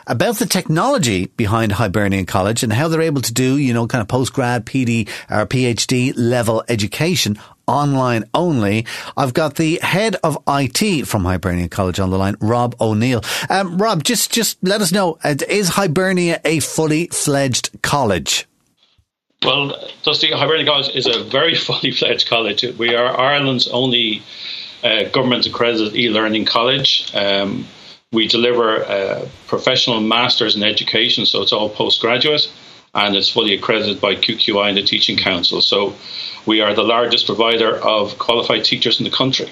about 0.07 0.37
the 0.37 0.47
technology 0.47 1.27
behind 1.27 1.73
Hibernian 1.73 2.27
College 2.27 2.63
and 2.63 2.73
how 2.73 2.89
they're 2.89 3.03
able 3.03 3.23
to 3.23 3.33
do, 3.33 3.57
you 3.57 3.75
know, 3.75 3.87
kind 3.87 4.03
of 4.03 4.09
postgrad, 4.09 4.65
PD 4.65 5.09
or 5.31 5.47
PhD 5.47 6.13
level 6.17 6.63
education 6.69 7.39
online 7.67 8.25
only. 8.35 8.87
I've 9.17 9.35
got 9.35 9.57
the 9.57 9.79
head 9.83 10.17
of 10.23 10.39
IT 10.47 11.07
from 11.07 11.25
Hibernia 11.25 11.69
College 11.69 12.01
on 12.01 12.11
the 12.11 12.19
line, 12.19 12.37
Rob 12.41 12.77
O'Neill. 12.81 13.23
Um, 13.49 13.79
Rob, 13.79 14.05
just 14.05 14.31
just 14.31 14.59
let 14.63 14.81
us 14.81 14.93
know: 14.93 15.19
uh, 15.25 15.35
is 15.49 15.71
Hibernia 15.71 16.41
a 16.45 16.61
fully 16.61 17.07
fledged 17.09 17.71
college? 17.83 18.47
Well, 19.45 19.77
Dusty, 20.05 20.31
Hibernia 20.31 20.67
College 20.67 20.91
is 20.95 21.07
a 21.07 21.23
very 21.25 21.55
fully 21.67 21.91
fledged 21.91 22.29
college. 22.29 22.65
We 22.79 22.95
are 22.95 23.19
Ireland's 23.19 23.69
only 23.69 24.23
uh, 24.85 25.05
government 25.05 25.47
accredited 25.47 25.97
e 25.97 26.09
learning 26.11 26.45
college. 26.45 27.11
Um, 27.15 27.67
we 28.13 28.29
deliver 28.29 28.85
uh, 28.85 29.27
professional 29.47 30.01
masters 30.01 30.55
in 30.55 30.63
education, 30.63 31.25
so 31.27 31.43
it's 31.43 31.53
all 31.53 31.71
postgraduate 31.71 32.53
and 32.95 33.17
it's 33.17 33.31
fully 33.31 33.55
accredited 33.55 34.01
by 34.01 34.15
QQI 34.15 34.69
and 34.69 34.77
the 34.77 34.83
Teaching 34.83 35.17
Council. 35.17 35.63
So 35.63 35.95
we 36.45 36.61
are 36.61 36.75
the 36.75 36.83
largest 36.83 37.27
provider 37.27 37.77
of 37.77 38.19
qualified 38.19 38.65
teachers 38.65 39.01
in 39.01 39.05
the 39.05 39.11
country. 39.11 39.49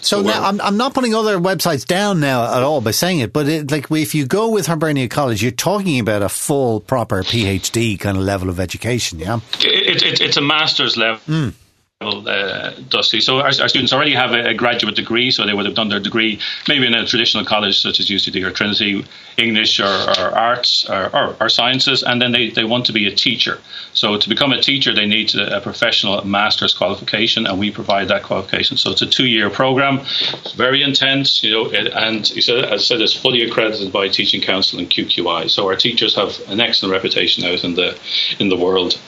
So, 0.00 0.22
now 0.22 0.44
I'm, 0.44 0.60
I'm 0.60 0.76
not 0.76 0.94
putting 0.94 1.14
other 1.14 1.38
websites 1.38 1.84
down 1.84 2.20
now 2.20 2.44
at 2.56 2.62
all 2.62 2.80
by 2.80 2.92
saying 2.92 3.20
it, 3.20 3.32
but 3.32 3.48
it, 3.48 3.70
like 3.70 3.90
if 3.90 4.14
you 4.14 4.26
go 4.26 4.50
with 4.50 4.66
Hibernia 4.66 5.08
College, 5.08 5.42
you're 5.42 5.52
talking 5.52 6.00
about 6.00 6.22
a 6.22 6.28
full, 6.28 6.80
proper 6.80 7.22
PhD 7.22 7.98
kind 7.98 8.16
of 8.16 8.22
level 8.22 8.48
of 8.48 8.60
education, 8.60 9.18
yeah? 9.18 9.40
It, 9.60 10.02
it, 10.02 10.20
it's 10.20 10.36
a 10.36 10.42
master's 10.42 10.96
level. 10.96 11.20
Mm 11.26 11.54
uh, 12.02 12.72
Dusty. 12.90 13.20
So 13.20 13.38
our, 13.38 13.46
our, 13.46 13.68
students 13.68 13.92
already 13.92 14.12
have 14.12 14.32
a, 14.32 14.50
a, 14.50 14.54
graduate 14.54 14.96
degree, 14.96 15.30
so 15.30 15.46
they 15.46 15.54
would 15.54 15.64
have 15.64 15.74
done 15.74 15.88
their 15.88 15.98
degree 15.98 16.38
maybe 16.68 16.86
in 16.86 16.94
a 16.94 17.06
traditional 17.06 17.42
college 17.44 17.80
such 17.80 18.00
as 18.00 18.08
UCD 18.10 18.44
or 18.44 18.50
Trinity, 18.50 19.02
English 19.38 19.80
or, 19.80 19.86
or 19.86 20.30
arts 20.36 20.88
or, 20.90 21.08
or, 21.16 21.36
or, 21.40 21.48
sciences, 21.48 22.02
and 22.02 22.20
then 22.20 22.32
they, 22.32 22.50
they 22.50 22.64
want 22.64 22.84
to 22.86 22.92
be 22.92 23.06
a 23.06 23.14
teacher. 23.14 23.58
So 23.94 24.18
to 24.18 24.28
become 24.28 24.52
a 24.52 24.60
teacher, 24.60 24.94
they 24.94 25.06
need 25.06 25.34
a, 25.36 25.60
professional 25.66 26.22
master's 26.26 26.74
qualification, 26.74 27.46
and 27.46 27.58
we 27.58 27.70
provide 27.70 28.08
that 28.08 28.22
qualification. 28.22 28.76
So 28.76 28.90
it's 28.90 29.02
a 29.02 29.06
two-year 29.06 29.48
program, 29.48 30.00
it's 30.00 30.52
very 30.52 30.82
intense, 30.82 31.42
you 31.42 31.50
know, 31.50 31.66
it, 31.72 31.88
and 31.88 32.30
as 32.30 32.48
I 32.48 32.76
said, 32.76 33.00
it's 33.00 33.14
fully 33.14 33.42
accredited 33.42 33.90
by 33.90 34.08
Teaching 34.08 34.42
Council 34.42 34.78
and 34.78 34.88
QQI. 34.88 35.48
So 35.50 35.66
our 35.66 35.76
teachers 35.76 36.14
have 36.14 36.38
an 36.48 36.60
excellent 36.60 36.92
reputation 36.92 37.44
out 37.44 37.64
in 37.64 37.74
the 37.74 37.98
in 38.38 38.50
the 38.50 38.56
world. 38.56 39.00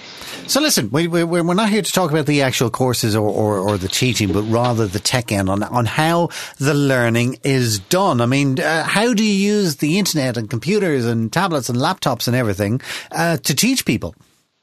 So 0.48 0.62
listen, 0.62 0.88
we, 0.90 1.08
we, 1.08 1.24
we're 1.24 1.52
not 1.52 1.68
here 1.68 1.82
to 1.82 1.92
talk 1.92 2.10
about 2.10 2.24
the 2.24 2.40
actual 2.40 2.70
courses 2.70 3.14
or, 3.14 3.28
or, 3.28 3.58
or, 3.58 3.76
the 3.76 3.86
teaching, 3.86 4.32
but 4.32 4.44
rather 4.44 4.86
the 4.86 4.98
tech 4.98 5.30
end 5.30 5.50
on, 5.50 5.62
on 5.62 5.84
how 5.84 6.30
the 6.56 6.72
learning 6.72 7.38
is 7.44 7.80
done. 7.80 8.22
I 8.22 8.26
mean, 8.26 8.58
uh, 8.58 8.84
how 8.84 9.12
do 9.12 9.22
you 9.22 9.52
use 9.54 9.76
the 9.76 9.98
internet 9.98 10.38
and 10.38 10.48
computers 10.48 11.04
and 11.04 11.30
tablets 11.30 11.68
and 11.68 11.76
laptops 11.76 12.28
and 12.28 12.34
everything 12.34 12.80
uh, 13.12 13.36
to 13.36 13.54
teach 13.54 13.84
people? 13.84 14.14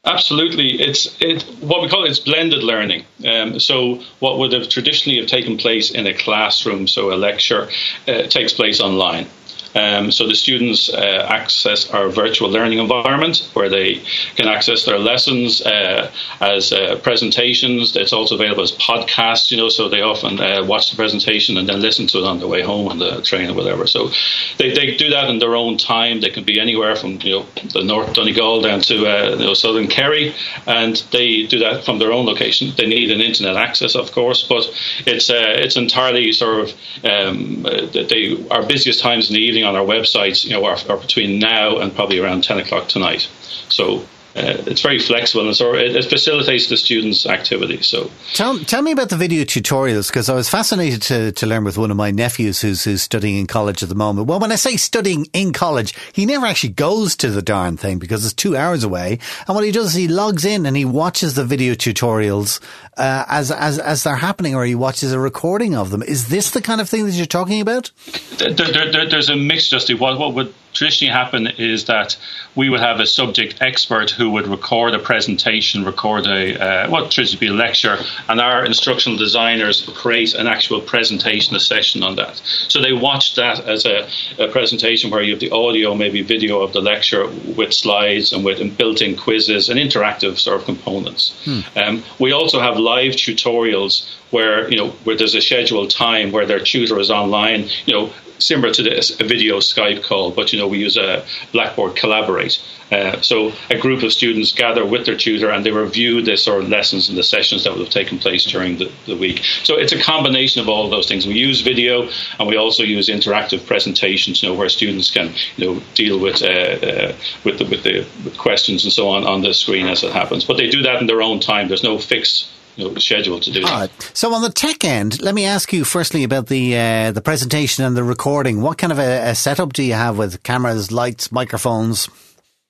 Absolutely, 0.03 0.81
it's 0.81 1.21
it, 1.21 1.43
what 1.61 1.83
we 1.83 1.87
call 1.87 2.05
it 2.05 2.09
is 2.09 2.19
blended 2.19 2.63
learning. 2.63 3.05
Um, 3.23 3.59
so 3.59 4.01
what 4.19 4.39
would 4.39 4.53
have 4.53 4.67
traditionally 4.69 5.19
have 5.19 5.27
taken 5.27 5.57
place 5.57 5.91
in 5.91 6.07
a 6.07 6.15
classroom, 6.15 6.87
so 6.87 7.13
a 7.13 7.15
lecture, 7.15 7.69
uh, 8.07 8.23
takes 8.23 8.53
place 8.53 8.81
online. 8.81 9.27
Um, 9.75 10.11
so 10.11 10.27
the 10.27 10.35
students 10.35 10.89
uh, 10.89 11.27
access 11.29 11.89
our 11.89 12.09
virtual 12.09 12.49
learning 12.49 12.79
environment 12.79 13.47
where 13.53 13.69
they 13.69 14.01
can 14.35 14.47
access 14.47 14.85
their 14.85 14.97
lessons 14.97 15.61
uh, 15.61 16.11
as 16.39 16.71
uh, 16.71 16.99
presentations. 17.03 17.95
It's 17.95 18.13
also 18.13 18.35
available 18.35 18.63
as 18.63 18.71
podcasts, 18.73 19.51
you 19.51 19.57
know, 19.57 19.69
so 19.69 19.89
they 19.89 20.01
often 20.01 20.39
uh, 20.39 20.63
watch 20.65 20.89
the 20.89 20.95
presentation 20.95 21.57
and 21.57 21.67
then 21.67 21.81
listen 21.81 22.07
to 22.07 22.19
it 22.19 22.25
on 22.25 22.39
their 22.39 22.47
way 22.47 22.61
home 22.61 22.87
on 22.87 22.99
the 22.99 23.21
train 23.21 23.49
or 23.49 23.53
whatever. 23.53 23.85
So 23.87 24.09
they, 24.57 24.73
they 24.73 24.95
do 24.95 25.09
that 25.09 25.29
in 25.29 25.39
their 25.39 25.55
own 25.55 25.77
time. 25.77 26.21
They 26.21 26.29
can 26.29 26.43
be 26.43 26.59
anywhere 26.59 26.95
from, 26.95 27.19
you 27.21 27.31
know, 27.31 27.45
the 27.73 27.83
North 27.83 28.13
Donegal 28.13 28.61
down 28.61 28.81
to, 28.81 29.05
uh, 29.05 29.29
you 29.31 29.45
know, 29.45 29.53
Southern 29.53 29.87
Kerry, 29.87 30.33
and 30.65 30.95
they 31.11 31.43
do 31.43 31.59
that 31.59 31.83
from 31.83 31.99
their 31.99 32.11
own 32.11 32.25
location. 32.25 32.71
They 32.77 32.87
need 32.87 33.11
an 33.11 33.21
internet 33.21 33.57
access, 33.57 33.95
of 33.95 34.11
course, 34.11 34.43
but 34.47 34.65
it's 35.05 35.29
uh, 35.29 35.53
it's 35.63 35.75
entirely 35.75 36.31
sort 36.31 36.59
of 36.61 36.69
um, 37.03 37.63
they 37.63 38.37
our 38.49 38.65
busiest 38.65 39.01
times 39.01 39.29
in 39.29 39.35
the 39.35 39.41
evening 39.41 39.64
on 39.65 39.75
our 39.75 39.85
websites, 39.85 40.45
you 40.45 40.51
know, 40.51 40.65
are, 40.65 40.77
are 40.89 40.97
between 40.97 41.39
now 41.39 41.77
and 41.77 41.93
probably 41.93 42.19
around 42.19 42.43
10 42.43 42.59
o'clock 42.59 42.87
tonight. 42.87 43.27
So 43.69 44.05
uh, 44.35 44.61
it's 44.67 44.81
very 44.81 44.99
flexible 44.99 45.47
and 45.47 45.55
so 45.55 45.73
it, 45.75 45.95
it, 45.95 46.03
facilitates 46.05 46.67
the 46.67 46.75
students' 46.75 47.25
activity. 47.25 47.81
So, 47.81 48.11
tell 48.33 48.59
tell 48.59 48.81
me 48.81 48.91
about 48.91 49.07
the 49.07 49.15
video 49.15 49.45
tutorials 49.45 50.09
because 50.09 50.27
I 50.27 50.33
was 50.33 50.49
fascinated 50.49 51.01
to, 51.03 51.31
to 51.31 51.45
learn 51.45 51.63
with 51.63 51.77
one 51.77 51.89
of 51.89 51.95
my 51.95 52.11
nephews 52.11 52.59
who's 52.59 52.83
who's 52.83 53.01
studying 53.01 53.37
in 53.37 53.47
college 53.47 53.81
at 53.81 53.87
the 53.87 53.95
moment. 53.95 54.27
Well, 54.27 54.41
when 54.41 54.51
I 54.51 54.55
say 54.55 54.75
studying 54.75 55.27
in 55.31 55.53
college, 55.53 55.95
he 56.11 56.25
never 56.25 56.45
actually 56.45 56.73
goes 56.73 57.15
to 57.17 57.29
the 57.29 57.41
darn 57.41 57.77
thing 57.77 57.97
because 57.97 58.25
it's 58.25 58.33
two 58.33 58.57
hours 58.57 58.83
away. 58.83 59.19
And 59.47 59.55
what 59.55 59.63
he 59.63 59.71
does 59.71 59.87
is 59.87 59.93
he 59.93 60.09
logs 60.09 60.43
in 60.43 60.65
and 60.65 60.75
he 60.75 60.83
watches 60.83 61.35
the 61.35 61.45
video 61.45 61.73
tutorials 61.73 62.59
uh, 62.97 63.25
as 63.27 63.51
as 63.51 63.79
as 63.79 64.03
they're 64.03 64.15
happening, 64.15 64.55
or 64.55 64.65
he 64.65 64.75
watches 64.75 65.11
a 65.11 65.19
recording 65.19 65.75
of 65.75 65.89
them. 65.89 66.01
Is 66.03 66.27
this 66.27 66.51
the 66.51 66.61
kind 66.61 66.81
of 66.81 66.89
thing 66.89 67.05
that 67.05 67.13
you're 67.13 67.25
talking 67.25 67.61
about? 67.61 67.91
There, 68.37 68.53
there, 68.53 68.91
there, 68.91 69.09
there's 69.09 69.29
a 69.29 69.35
mix, 69.35 69.69
Dusty. 69.69 69.93
What 69.93 70.19
what 70.19 70.33
would 70.33 70.53
traditionally 70.73 71.13
happen 71.13 71.47
is 71.47 71.85
that 71.85 72.17
we 72.53 72.69
would 72.69 72.81
have 72.81 72.99
a 72.99 73.05
subject 73.05 73.61
expert 73.61 74.11
who 74.11 74.31
would 74.31 74.47
record 74.47 74.93
a 74.93 74.99
presentation, 74.99 75.85
record 75.85 76.27
a 76.27 76.59
uh, 76.59 76.89
what 76.89 77.11
traditionally 77.11 77.47
be 77.47 77.53
a 77.53 77.55
lecture, 77.55 77.97
and 78.27 78.39
our 78.39 78.65
instructional 78.65 79.17
designers 79.17 79.89
create 79.95 80.33
an 80.33 80.47
actual 80.47 80.81
presentation, 80.81 81.55
a 81.55 81.59
session 81.59 82.03
on 82.03 82.15
that. 82.15 82.41
So 82.67 82.81
they 82.81 82.93
watch 82.93 83.35
that 83.35 83.61
as 83.61 83.85
a, 83.85 84.07
a 84.37 84.47
presentation 84.49 85.09
where 85.11 85.21
you 85.21 85.31
have 85.31 85.39
the 85.39 85.51
audio, 85.51 85.95
maybe 85.95 86.21
video 86.21 86.61
of 86.61 86.73
the 86.73 86.81
lecture 86.81 87.27
with 87.27 87.73
slides 87.73 88.33
and 88.33 88.43
with 88.43 88.77
built-in 88.77 89.15
quizzes 89.15 89.69
and 89.69 89.79
interactive 89.79 90.37
sort 90.37 90.59
of 90.59 90.65
components. 90.65 91.33
Hmm. 91.45 91.59
Um, 91.77 92.03
we 92.19 92.31
also 92.31 92.59
have 92.59 92.77
live 92.91 93.13
tutorials 93.13 93.93
where 94.31 94.69
you 94.69 94.77
know 94.77 94.89
where 95.05 95.17
there's 95.17 95.35
a 95.35 95.41
scheduled 95.41 95.89
time 95.89 96.31
where 96.31 96.45
their 96.45 96.59
tutor 96.59 96.99
is 96.99 97.11
online. 97.11 97.61
You 97.85 97.93
know, 97.93 98.13
similar 98.39 98.73
to 98.73 98.83
this, 98.83 99.19
a 99.19 99.23
video 99.23 99.59
Skype 99.59 100.03
call, 100.03 100.31
but 100.31 100.51
you 100.51 100.59
know 100.59 100.67
we 100.67 100.79
use 100.79 100.97
a 100.97 101.25
Blackboard 101.51 101.95
Collaborate. 101.95 102.59
Uh, 102.91 103.19
so 103.21 103.51
a 103.71 103.77
group 103.79 104.03
of 104.03 104.13
students 104.13 104.51
gather 104.51 104.85
with 104.85 105.05
their 105.05 105.17
tutor 105.17 105.49
and 105.49 105.65
they 105.65 105.71
review 105.71 106.21
the 106.21 106.37
sort 106.37 106.61
of 106.61 106.69
lessons 106.69 107.09
and 107.09 107.17
the 107.17 107.23
sessions 107.23 107.63
that 107.63 107.71
would 107.71 107.81
have 107.81 107.89
taken 107.89 108.19
place 108.19 108.45
during 108.45 108.77
the, 108.77 108.91
the 109.07 109.17
week. 109.17 109.43
So 109.63 109.75
it's 109.75 109.91
a 109.91 109.99
combination 109.99 110.61
of 110.61 110.69
all 110.69 110.85
of 110.85 110.91
those 110.91 111.07
things. 111.07 111.25
We 111.25 111.33
use 111.33 111.61
video 111.61 112.09
and 112.39 112.47
we 112.47 112.57
also 112.57 112.83
use 112.83 113.09
interactive 113.09 113.65
presentations, 113.65 114.43
you 114.43 114.49
know, 114.49 114.55
where 114.55 114.69
students 114.69 115.09
can 115.09 115.33
you 115.57 115.65
know 115.65 115.81
deal 115.95 116.19
with 116.19 116.43
uh, 116.43 116.47
uh, 116.47 117.13
with 117.43 117.57
the 117.57 117.65
with 117.65 117.83
the 117.83 118.05
questions 118.37 118.83
and 118.83 118.93
so 118.93 119.09
on 119.09 119.25
on 119.25 119.41
the 119.41 119.53
screen 119.53 119.87
as 119.87 120.03
it 120.03 120.11
happens. 120.11 120.45
But 120.45 120.57
they 120.57 120.69
do 120.69 120.83
that 120.83 121.01
in 121.01 121.07
their 121.07 121.21
own 121.21 121.39
time. 121.39 121.67
There's 121.67 121.83
no 121.83 121.97
fixed 121.97 122.49
you 122.75 122.89
know, 122.89 122.95
schedule 122.95 123.39
to 123.39 123.51
do 123.51 123.61
right. 123.61 124.11
So 124.13 124.33
on 124.33 124.41
the 124.41 124.49
tech 124.49 124.83
end, 124.83 125.21
let 125.21 125.35
me 125.35 125.45
ask 125.45 125.71
you 125.73 125.83
firstly 125.83 126.23
about 126.23 126.47
the 126.47 126.77
uh, 126.77 127.11
the 127.11 127.21
presentation 127.21 127.83
and 127.85 127.95
the 127.95 128.03
recording. 128.03 128.61
What 128.61 128.77
kind 128.77 128.91
of 128.91 128.99
a, 128.99 129.29
a 129.29 129.35
setup 129.35 129.73
do 129.73 129.83
you 129.83 129.93
have 129.93 130.17
with 130.17 130.43
cameras, 130.43 130.91
lights, 130.91 131.31
microphones? 131.31 132.09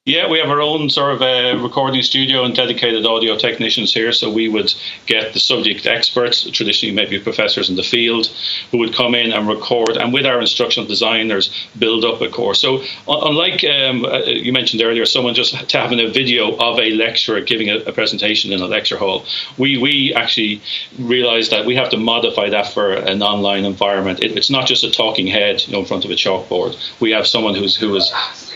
Yeah, 0.08 0.30
we 0.30 0.38
have 0.38 0.52
our 0.52 0.62
own 0.62 0.92
sort 0.92 1.16
of 1.16 1.24
uh, 1.24 1.64
recording 1.64 2.04
studio 2.04 2.44
and 2.44 2.56
dedicated 2.56 3.08
audio 3.08 3.36
technicians 3.40 3.92
here. 3.92 4.12
So 4.12 4.32
we 4.32 4.48
would 4.48 4.72
get 5.08 5.34
the 5.34 5.40
subject 5.40 5.88
experts, 5.88 6.48
traditionally 6.52 6.94
maybe 6.94 7.20
professors 7.20 7.72
in 7.72 7.76
the 7.76 7.82
field, 7.82 8.28
who 8.70 8.78
would 8.78 8.94
come 8.94 9.16
in 9.16 9.34
and 9.34 9.48
record, 9.48 9.98
and 9.98 10.14
with 10.14 10.28
our 10.28 10.40
instructional 10.40 10.88
designers, 10.88 11.50
build 11.80 12.06
up 12.06 12.22
a 12.22 12.30
course. 12.30 12.62
So 12.62 12.84
unlike 13.08 13.64
um, 13.64 14.06
uh, 14.06 14.20
you 14.26 14.54
mentioned 14.54 14.84
earlier, 14.84 15.08
someone 15.08 15.34
just 15.34 15.72
having 15.72 16.00
a 16.00 16.08
video 16.08 16.56
of 16.56 16.78
a 16.78 16.92
lecturer 16.92 17.42
giving 17.42 17.72
a, 17.72 17.78
a 17.78 17.92
presentation 17.92 18.54
in 18.54 18.62
a 18.62 18.68
lecture 18.68 18.98
hall, 18.98 19.26
we 19.58 19.80
we 19.80 20.14
actually 20.14 20.62
realised 21.00 21.50
that 21.50 21.66
we 21.66 21.78
have 21.78 21.90
to 21.90 21.98
modify 21.98 22.48
that 22.52 22.68
for 22.68 22.94
an 22.94 23.24
online 23.24 23.66
environment. 23.66 24.24
It, 24.24 24.38
it's 24.38 24.52
not 24.52 24.68
just 24.68 24.84
a 24.84 24.92
talking 24.92 25.26
head 25.26 25.66
you 25.66 25.74
know, 25.74 25.80
in 25.80 25.86
front 25.86 26.06
of 26.06 26.12
a 26.12 26.14
chalkboard. 26.14 26.78
We 27.00 27.10
have 27.10 27.26
someone 27.26 27.56
who's 27.56 27.76
who 27.76 27.96
has 27.96 28.12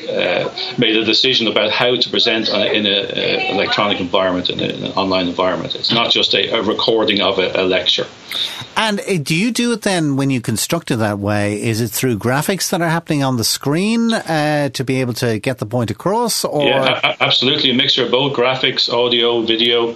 uh, 0.08 0.50
made 0.78 0.96
a 0.96 1.04
decision 1.04 1.48
about 1.48 1.72
how 1.72 1.96
to 1.96 2.10
present 2.10 2.50
in 2.50 2.86
an 2.86 3.56
electronic 3.56 4.00
environment, 4.00 4.50
in, 4.50 4.60
a, 4.60 4.64
in, 4.64 4.84
an 4.84 4.92
online 4.94 5.28
environment. 5.28 5.76
It's 5.76 5.92
not 5.92 6.12
just 6.12 6.34
a, 6.34 6.50
a 6.50 6.62
recording 6.62 7.22
of 7.22 7.40
a, 7.40 7.62
a, 7.62 7.64
lecture. 7.64 8.08
And 8.78 9.00
uh, 9.02 9.18
do 9.18 9.36
you 9.36 9.52
do 9.52 9.72
it 9.74 9.82
then 9.82 10.16
when 10.16 10.30
you 10.30 10.42
construct 10.42 10.92
it 10.92 10.98
that 10.98 11.20
way? 11.20 11.62
Is 11.62 11.82
it 11.82 11.90
through 11.90 12.18
graphics 12.18 12.70
that 12.70 12.82
are 12.82 12.90
happening 12.90 13.24
on 13.24 13.38
the 13.38 13.44
screen 13.44 14.14
uh, 14.14 14.70
to 14.70 14.84
be 14.84 15.02
able 15.02 15.14
to 15.16 15.40
get 15.40 15.58
the 15.58 15.66
point 15.66 15.92
across? 15.92 16.46
Or? 16.46 16.64
Yeah, 16.64 17.16
absolutely. 17.20 17.72
A 17.72 17.74
mixture 17.74 18.06
of 18.06 18.12
both 18.12 18.36
graphics, 18.36 18.92
audio, 18.92 19.42
video. 19.42 19.90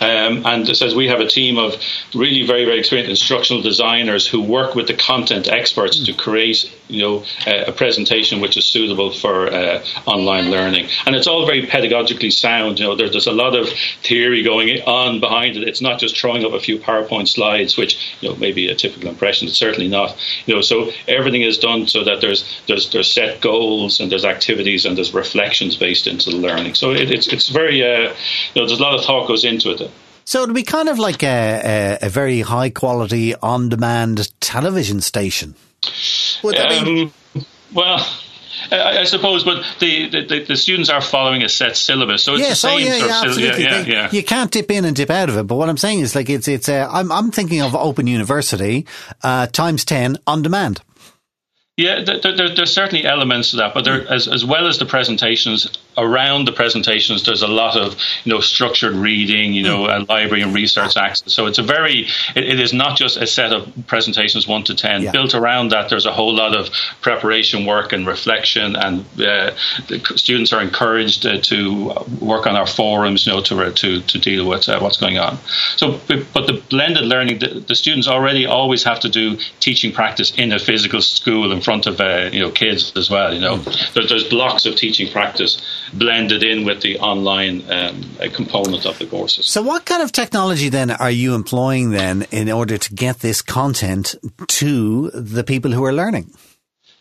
Um, 0.00 0.46
and 0.46 0.68
it 0.68 0.76
says 0.76 0.94
we 0.94 1.08
have 1.08 1.20
a 1.20 1.26
team 1.26 1.58
of 1.58 1.74
really 2.14 2.46
very, 2.46 2.64
very 2.64 2.78
experienced 2.78 3.10
instructional 3.10 3.62
designers 3.62 4.26
who 4.26 4.42
work 4.42 4.74
with 4.74 4.86
the 4.86 4.94
content 4.94 5.48
experts 5.48 6.00
mm. 6.00 6.06
to 6.06 6.12
create 6.12 6.70
you 6.90 7.02
know, 7.02 7.24
a 7.46 7.72
presentation 7.72 8.40
which 8.40 8.56
is 8.56 8.64
suitable 8.64 9.12
for 9.12 9.48
uh, 9.48 9.84
online 10.06 10.50
learning. 10.50 10.88
And 11.06 11.14
it's 11.14 11.26
all 11.26 11.46
very 11.46 11.62
pedagogically 11.62 12.32
sound. 12.32 12.78
You 12.78 12.86
know, 12.86 12.96
there, 12.96 13.08
there's 13.08 13.26
a 13.26 13.32
lot 13.32 13.54
of 13.54 13.68
theory 14.02 14.42
going 14.42 14.82
on 14.82 15.20
behind 15.20 15.56
it. 15.56 15.68
It's 15.68 15.80
not 15.80 16.00
just 16.00 16.18
throwing 16.18 16.44
up 16.44 16.52
a 16.52 16.60
few 16.60 16.78
PowerPoint 16.78 17.28
slides, 17.28 17.76
which 17.76 18.16
you 18.20 18.28
know 18.28 18.36
maybe 18.36 18.68
a 18.68 18.74
typical 18.74 19.08
impression. 19.08 19.48
It's 19.48 19.56
certainly 19.56 19.88
not. 19.88 20.16
You 20.46 20.54
know, 20.54 20.60
so 20.60 20.90
everything 21.08 21.42
is 21.42 21.58
done 21.58 21.86
so 21.86 22.04
that 22.04 22.20
there's 22.20 22.44
there's 22.66 22.90
there's 22.90 23.12
set 23.12 23.40
goals 23.40 24.00
and 24.00 24.10
there's 24.10 24.24
activities 24.24 24.84
and 24.84 24.96
there's 24.96 25.14
reflections 25.14 25.76
based 25.76 26.06
into 26.06 26.30
the 26.30 26.36
learning. 26.36 26.74
So 26.74 26.90
it, 26.90 27.10
it's 27.10 27.28
it's 27.28 27.48
very 27.48 27.82
uh, 27.82 28.14
you 28.54 28.60
know 28.60 28.66
there's 28.66 28.78
a 28.78 28.82
lot 28.82 28.94
of 28.98 29.04
thought 29.04 29.28
goes 29.28 29.44
into 29.44 29.70
it. 29.70 29.90
So 30.24 30.42
it'd 30.42 30.54
be 30.54 30.62
kind 30.62 30.88
of 30.88 30.98
like 30.98 31.24
a, 31.24 31.98
a, 32.02 32.06
a 32.06 32.08
very 32.08 32.40
high 32.42 32.70
quality 32.70 33.34
on 33.34 33.68
demand 33.68 34.30
television 34.40 35.00
station. 35.00 35.56
Um, 36.44 37.12
well, 37.74 38.06
I, 38.70 38.98
I, 38.98 39.04
suppose, 39.04 39.44
but 39.44 39.64
the, 39.78 40.08
the, 40.08 40.44
the, 40.44 40.56
students 40.56 40.90
are 40.90 41.00
following 41.00 41.42
a 41.42 41.48
set 41.48 41.76
syllabus, 41.76 42.22
so 42.22 42.34
it's 42.34 42.42
yes, 42.42 42.62
the 42.62 42.68
oh, 42.68 42.78
same 42.78 42.86
oh, 42.86 42.90
yeah, 42.90 42.98
sort 42.98 43.08
yeah, 43.08 43.20
of 43.20 43.24
absolutely. 43.24 43.64
Yeah, 43.64 43.84
yeah, 43.86 44.08
You 44.10 44.22
can't 44.22 44.50
dip 44.50 44.70
in 44.70 44.84
and 44.84 44.94
dip 44.94 45.10
out 45.10 45.28
of 45.28 45.36
it. 45.36 45.46
But 45.46 45.56
what 45.56 45.68
I'm 45.68 45.76
saying 45.76 46.00
is, 46.00 46.14
like, 46.14 46.28
it's 46.28 46.48
it's. 46.48 46.68
Uh, 46.68 46.88
I'm 46.90 47.10
I'm 47.10 47.30
thinking 47.30 47.62
of 47.62 47.74
Open 47.74 48.06
University 48.06 48.86
uh, 49.22 49.46
times 49.46 49.84
ten 49.84 50.18
on 50.26 50.42
demand. 50.42 50.82
Yeah, 51.80 52.02
there, 52.02 52.20
there, 52.20 52.54
there's 52.54 52.72
certainly 52.72 53.06
elements 53.06 53.50
to 53.50 53.56
that, 53.56 53.72
but 53.72 53.84
there, 53.84 54.06
as, 54.12 54.28
as 54.28 54.44
well 54.44 54.66
as 54.66 54.78
the 54.78 54.84
presentations, 54.84 55.66
around 55.96 56.46
the 56.46 56.52
presentations, 56.52 57.24
there's 57.24 57.42
a 57.42 57.48
lot 57.48 57.76
of 57.76 57.96
you 58.24 58.32
know 58.32 58.40
structured 58.40 58.94
reading, 58.94 59.52
you 59.52 59.62
know, 59.62 59.86
mm. 59.86 60.08
library 60.08 60.42
and 60.42 60.54
research 60.54 60.96
access. 60.96 61.32
So 61.32 61.46
it's 61.46 61.58
a 61.58 61.62
very 61.62 62.06
it, 62.36 62.44
it 62.44 62.60
is 62.60 62.72
not 62.72 62.98
just 62.98 63.16
a 63.16 63.26
set 63.26 63.52
of 63.52 63.72
presentations 63.86 64.46
one 64.46 64.64
to 64.64 64.74
ten. 64.74 65.02
Yeah. 65.02 65.12
Built 65.12 65.34
around 65.34 65.70
that, 65.70 65.88
there's 65.88 66.06
a 66.06 66.12
whole 66.12 66.34
lot 66.34 66.54
of 66.54 66.68
preparation 67.00 67.66
work 67.66 67.92
and 67.92 68.06
reflection, 68.06 68.76
and 68.76 69.04
uh, 69.20 69.54
students 70.16 70.52
are 70.52 70.60
encouraged 70.60 71.24
uh, 71.24 71.40
to 71.40 71.94
work 72.20 72.46
on 72.46 72.56
our 72.56 72.66
forums, 72.66 73.26
you 73.26 73.32
know, 73.32 73.40
to 73.42 73.72
to 73.72 74.00
to 74.00 74.18
deal 74.18 74.46
with 74.46 74.68
uh, 74.68 74.78
what's 74.80 74.98
going 74.98 75.18
on. 75.18 75.38
So, 75.76 76.00
but 76.34 76.46
the 76.46 76.62
blended 76.68 77.04
learning, 77.04 77.38
the, 77.38 77.64
the, 77.66 77.74
students 77.74 78.08
already 78.08 78.46
always 78.46 78.84
have 78.84 79.00
to 79.00 79.08
do 79.08 79.38
teaching 79.60 79.92
practice 79.92 80.32
in 80.36 80.52
a 80.52 80.58
physical 80.58 81.00
school 81.00 81.52
in 81.52 81.60
front 81.70 81.86
of 81.86 82.00
uh, 82.00 82.28
you 82.32 82.40
know 82.40 82.50
kids 82.50 82.92
as 82.96 83.08
well. 83.08 83.32
You 83.32 83.40
know, 83.40 83.56
mm. 83.56 83.92
there, 83.94 84.06
there's 84.06 84.28
blocks 84.28 84.66
of 84.66 84.74
teaching 84.74 85.10
practice 85.12 85.62
blended 85.94 86.42
in 86.42 86.64
with 86.64 86.80
the 86.80 86.98
online 86.98 87.62
um, 87.70 87.94
component 88.32 88.86
of 88.86 88.98
the 88.98 89.06
courses. 89.06 89.46
So, 89.46 89.62
what 89.62 89.84
kind 89.84 90.02
of 90.02 90.10
technology 90.10 90.68
then 90.68 90.90
are 90.90 91.10
you 91.10 91.34
employing 91.34 91.90
then 91.90 92.26
in 92.32 92.50
order 92.50 92.76
to 92.76 92.94
get 92.94 93.20
this 93.20 93.40
content 93.42 94.16
to 94.60 95.10
the 95.10 95.44
people 95.44 95.70
who 95.70 95.84
are 95.84 95.92
learning? 95.92 96.32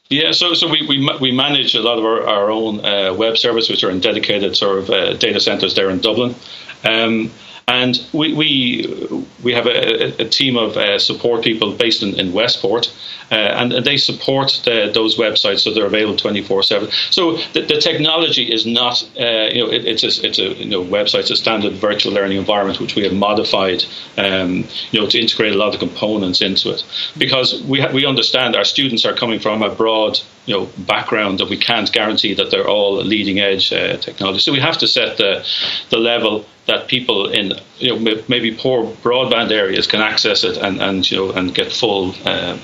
Yeah, 0.10 0.32
so 0.32 0.54
so 0.54 0.68
we, 0.68 0.86
we, 0.88 0.98
we 1.22 1.32
manage 1.32 1.76
a 1.76 1.82
lot 1.82 1.98
of 2.00 2.06
our, 2.06 2.28
our 2.28 2.52
own 2.52 2.84
uh, 2.86 3.14
web 3.14 3.38
service, 3.38 3.70
which 3.70 3.84
are 3.84 3.92
in 3.92 4.00
dedicated 4.00 4.56
sort 4.56 4.80
of 4.80 4.90
uh, 4.90 5.14
data 5.14 5.40
centers 5.40 5.74
there 5.76 5.90
in 5.90 6.00
Dublin. 6.00 6.36
Um, 6.84 7.32
and 7.70 8.04
we, 8.14 8.34
we, 8.34 9.26
we 9.44 9.54
have 9.54 9.68
a, 9.68 10.24
a 10.24 10.28
team 10.28 10.58
of 10.58 10.76
uh, 10.76 10.98
support 10.98 11.44
people 11.44 11.74
based 11.76 12.02
in, 12.02 12.20
in 12.20 12.34
Westport, 12.34 12.92
uh, 13.32 13.36
and, 13.36 13.72
they 13.86 13.96
support 13.96 14.60
the, 14.66 14.90
those 14.92 15.18
websites 15.18 15.60
so 15.60 15.72
they're 15.72 15.86
available 15.86 16.18
24 16.18 16.64
7. 16.64 16.90
So 17.12 17.38
the, 17.54 17.62
the, 17.62 17.80
technology 17.80 18.52
is 18.52 18.66
not, 18.66 19.04
uh, 19.20 19.50
you 19.54 19.64
know, 19.64 19.72
it, 19.72 19.86
it's 19.86 20.04
a, 20.04 20.26
it's 20.28 20.40
a 20.40 20.54
you 20.56 20.66
know, 20.66 20.84
website, 20.84 21.20
it's 21.20 21.30
a 21.30 21.36
standard 21.36 21.74
virtual 21.74 22.12
learning 22.12 22.40
environment 22.40 22.80
which 22.80 22.96
we 22.96 23.04
have 23.04 23.14
modified, 23.14 23.86
um, 24.18 24.66
you 24.90 25.00
know, 25.00 25.08
to 25.08 25.20
integrate 25.20 25.54
a 25.54 25.58
lot 25.58 25.76
of 25.76 25.80
components 25.80 26.42
into 26.42 26.72
it. 26.72 26.84
Because 27.20 27.62
we, 27.64 27.82
ha- 27.82 27.92
we 27.94 28.04
understand 28.04 28.56
our 28.56 28.66
students 28.66 29.06
are 29.06 29.14
coming 29.14 29.40
from 29.40 29.62
a 29.62 29.70
broad 29.70 30.20
you 30.50 30.56
know 30.56 30.68
background 30.80 31.40
that 31.40 31.48
we 31.48 31.58
can't 31.58 31.92
guarantee 31.92 32.34
that 32.34 32.50
they're 32.50 32.68
all 32.68 32.96
leading 32.96 33.40
edge 33.40 33.72
uh, 33.72 33.98
technology. 33.98 34.40
So 34.40 34.52
we 34.52 34.60
have 34.60 34.80
to 34.80 34.88
set 34.88 35.18
the 35.18 35.46
the 35.92 35.98
level 35.98 36.46
that 36.70 36.88
people 36.88 37.30
in 37.30 37.54
you 37.78 37.90
know 37.90 38.24
maybe 38.28 38.56
poor 38.56 38.86
broadband 39.04 39.52
areas 39.52 39.88
can 39.88 40.02
access 40.02 40.44
it 40.44 40.58
and, 40.58 40.82
and 40.82 41.10
you 41.10 41.18
know 41.18 41.32
and 41.32 41.54
get 41.54 41.72
full 41.72 42.14
uh, 42.26 42.56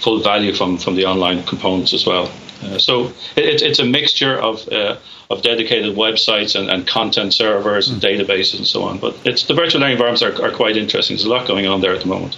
full 0.00 0.20
value 0.20 0.52
from 0.52 0.78
from 0.78 0.94
the 0.96 1.06
online 1.06 1.42
components 1.44 1.92
as 1.92 2.06
well. 2.06 2.30
Uh, 2.62 2.78
so 2.78 3.06
it, 3.36 3.62
it's 3.62 3.78
a 3.78 3.84
mixture 3.84 4.36
of 4.38 4.68
uh, 4.68 4.96
of 5.30 5.42
dedicated 5.42 5.96
websites 5.96 6.58
and, 6.58 6.70
and 6.70 6.86
content 6.86 7.32
servers 7.32 7.88
and 7.88 8.02
hmm. 8.02 8.06
databases 8.06 8.58
and 8.58 8.66
so 8.66 8.82
on. 8.82 8.98
But 8.98 9.16
it's 9.24 9.44
the 9.44 9.54
virtual 9.54 9.80
learning 9.80 9.96
environments 9.96 10.22
are, 10.22 10.44
are 10.44 10.54
quite 10.54 10.76
interesting. 10.76 11.16
There's 11.16 11.24
a 11.24 11.30
lot 11.30 11.46
going 11.48 11.66
on 11.66 11.80
there 11.80 11.94
at 11.94 12.00
the 12.00 12.08
moment. 12.08 12.36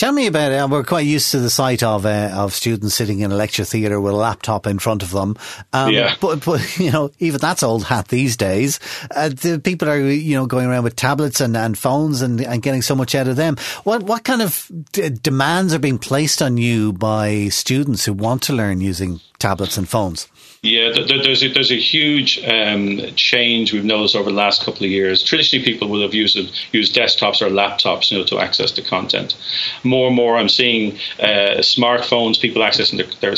Tell 0.00 0.12
me 0.12 0.26
about 0.26 0.50
it. 0.50 0.70
We're 0.70 0.82
quite 0.82 1.04
used 1.04 1.30
to 1.32 1.40
the 1.40 1.50
sight 1.50 1.82
of 1.82 2.06
uh, 2.06 2.30
of 2.32 2.54
students 2.54 2.94
sitting 2.94 3.20
in 3.20 3.32
a 3.32 3.34
lecture 3.34 3.66
theatre 3.66 4.00
with 4.00 4.14
a 4.14 4.16
laptop 4.16 4.66
in 4.66 4.78
front 4.78 5.02
of 5.02 5.10
them. 5.10 5.36
Um, 5.74 5.92
yeah. 5.92 6.14
But, 6.18 6.42
but, 6.42 6.78
you 6.78 6.90
know, 6.90 7.10
even 7.18 7.38
that's 7.38 7.62
old 7.62 7.84
hat 7.84 8.08
these 8.08 8.34
days. 8.34 8.80
Uh, 9.14 9.28
the 9.28 9.60
people 9.62 9.90
are, 9.90 10.00
you 10.00 10.36
know, 10.36 10.46
going 10.46 10.68
around 10.68 10.84
with 10.84 10.96
tablets 10.96 11.42
and, 11.42 11.54
and 11.54 11.76
phones 11.76 12.22
and, 12.22 12.40
and 12.40 12.62
getting 12.62 12.80
so 12.80 12.94
much 12.94 13.14
out 13.14 13.28
of 13.28 13.36
them. 13.36 13.58
What 13.84 14.04
what 14.04 14.24
kind 14.24 14.40
of 14.40 14.72
d- 14.92 15.10
demands 15.10 15.74
are 15.74 15.78
being 15.78 15.98
placed 15.98 16.40
on 16.40 16.56
you 16.56 16.94
by 16.94 17.48
students 17.48 18.06
who 18.06 18.14
want 18.14 18.42
to 18.44 18.54
learn 18.54 18.80
using 18.80 19.20
tablets 19.38 19.76
and 19.76 19.86
phones? 19.86 20.28
Yeah, 20.62 20.92
there's 20.92 21.42
a, 21.42 21.48
there's 21.48 21.70
a 21.70 21.80
huge 21.80 22.38
um, 22.44 23.00
change 23.16 23.72
we've 23.72 23.82
noticed 23.82 24.14
over 24.14 24.28
the 24.28 24.36
last 24.36 24.62
couple 24.62 24.84
of 24.84 24.90
years. 24.90 25.22
Traditionally, 25.22 25.64
people 25.64 25.88
would 25.88 26.02
have 26.02 26.12
used 26.12 26.36
used 26.72 26.94
desktops 26.94 27.40
or 27.40 27.48
laptops, 27.48 28.10
you 28.10 28.18
know, 28.18 28.24
to 28.24 28.38
access 28.38 28.70
the 28.72 28.82
content. 28.82 29.36
More 29.84 30.08
and 30.08 30.16
more, 30.16 30.36
I'm 30.36 30.50
seeing 30.50 30.98
uh, 31.18 31.62
smartphones, 31.62 32.38
people 32.38 32.60
accessing 32.60 32.98
their, 32.98 33.06
their 33.20 33.36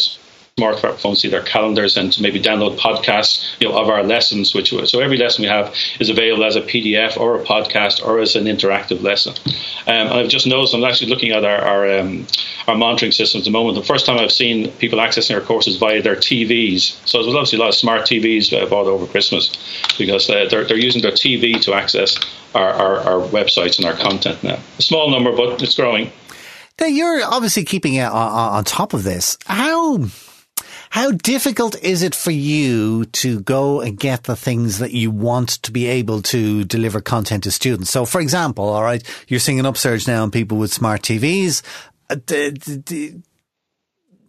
smartphones 0.59 1.17
see 1.17 1.29
their 1.29 1.43
calendars 1.43 1.97
and 1.97 2.12
to 2.12 2.21
maybe 2.21 2.41
download 2.41 2.77
podcasts 2.77 3.59
you 3.59 3.69
know, 3.69 3.79
of 3.79 3.88
our 3.88 4.03
lessons. 4.03 4.55
Which 4.55 4.71
so 4.71 5.01
every 5.01 5.17
lesson 5.17 5.43
we 5.43 5.49
have 5.49 5.75
is 5.99 6.11
available 6.11 6.45
as 6.45 6.57
a 6.57 6.61
PDF 6.61 7.19
or 7.19 7.41
a 7.41 7.45
podcast 7.45 8.05
or 8.05 8.19
as 8.19 8.37
an 8.37 8.45
interactive 8.45 9.03
lesson. 9.03 9.35
Um, 9.87 10.09
and 10.09 10.11
I've 10.11 10.29
just 10.29 10.47
noticed 10.47 10.75
I'm 10.75 10.85
actually 10.85 11.11
looking 11.11 11.31
at 11.31 11.45
our 11.45 11.62
our, 11.62 11.99
um, 11.99 12.27
our 12.69 12.77
monitoring 12.77 13.12
system 13.12 13.38
at 13.38 13.45
the 13.45 13.51
moment. 13.51 13.77
The 13.77 13.85
first 13.85 14.05
time 14.05 14.19
I've 14.19 14.33
seen 14.33 14.71
people 14.73 14.99
accessing 14.99 15.35
our 15.35 15.41
courses 15.41 15.77
via 15.77 16.03
their 16.03 16.17
TVs. 16.17 17.01
So 17.09 17.23
there's 17.23 17.35
obviously 17.35 17.59
a 17.59 17.62
lot 17.62 17.69
of 17.69 17.75
smart 17.75 18.03
TVs 18.03 18.53
uh, 18.53 18.69
bought 18.69 18.87
over 18.87 19.07
Christmas 19.07 19.57
because 19.97 20.29
uh, 20.29 20.47
they're 20.51 20.65
they're 20.65 20.77
using 20.77 21.01
their 21.01 21.12
TV 21.12 21.61
to 21.62 21.73
access 21.73 22.19
our, 22.55 22.71
our, 22.71 22.97
our 22.99 23.29
websites 23.29 23.79
and 23.79 23.87
our 23.87 23.95
content 23.95 24.43
now. 24.43 24.59
A 24.79 24.83
small 24.83 25.11
number, 25.11 25.35
but 25.35 25.62
it's 25.62 25.75
growing. 25.75 26.12
Now 26.79 26.87
you're 26.87 27.25
obviously 27.25 27.65
keeping 27.65 27.99
on, 28.01 28.12
on 28.12 28.65
top 28.65 28.93
of 28.93 29.03
this. 29.05 29.38
How 29.47 29.99
how 30.92 31.11
difficult 31.11 31.74
is 31.83 32.02
it 32.02 32.14
for 32.14 32.33
you 32.33 33.07
to 33.07 33.40
go 33.40 33.81
and 33.81 33.98
get 33.98 34.24
the 34.24 34.37
things 34.37 34.78
that 34.78 34.92
you 34.92 35.11
want 35.11 35.48
to 35.62 35.72
be 35.72 35.87
able 35.87 36.20
to 36.20 36.64
deliver 36.64 37.00
content 37.00 37.44
to 37.44 37.50
students? 37.50 37.90
So, 37.90 38.05
for 38.05 38.20
example, 38.20 38.68
all 38.68 38.83
right, 38.83 39.02
you're 39.26 39.40
seeing 39.40 39.59
an 39.59 39.64
upsurge 39.64 40.07
now 40.07 40.22
in 40.22 40.31
people 40.31 40.59
with 40.59 40.70
smart 40.70 41.00
TVs. 41.00 41.62
Uh, 42.11 42.16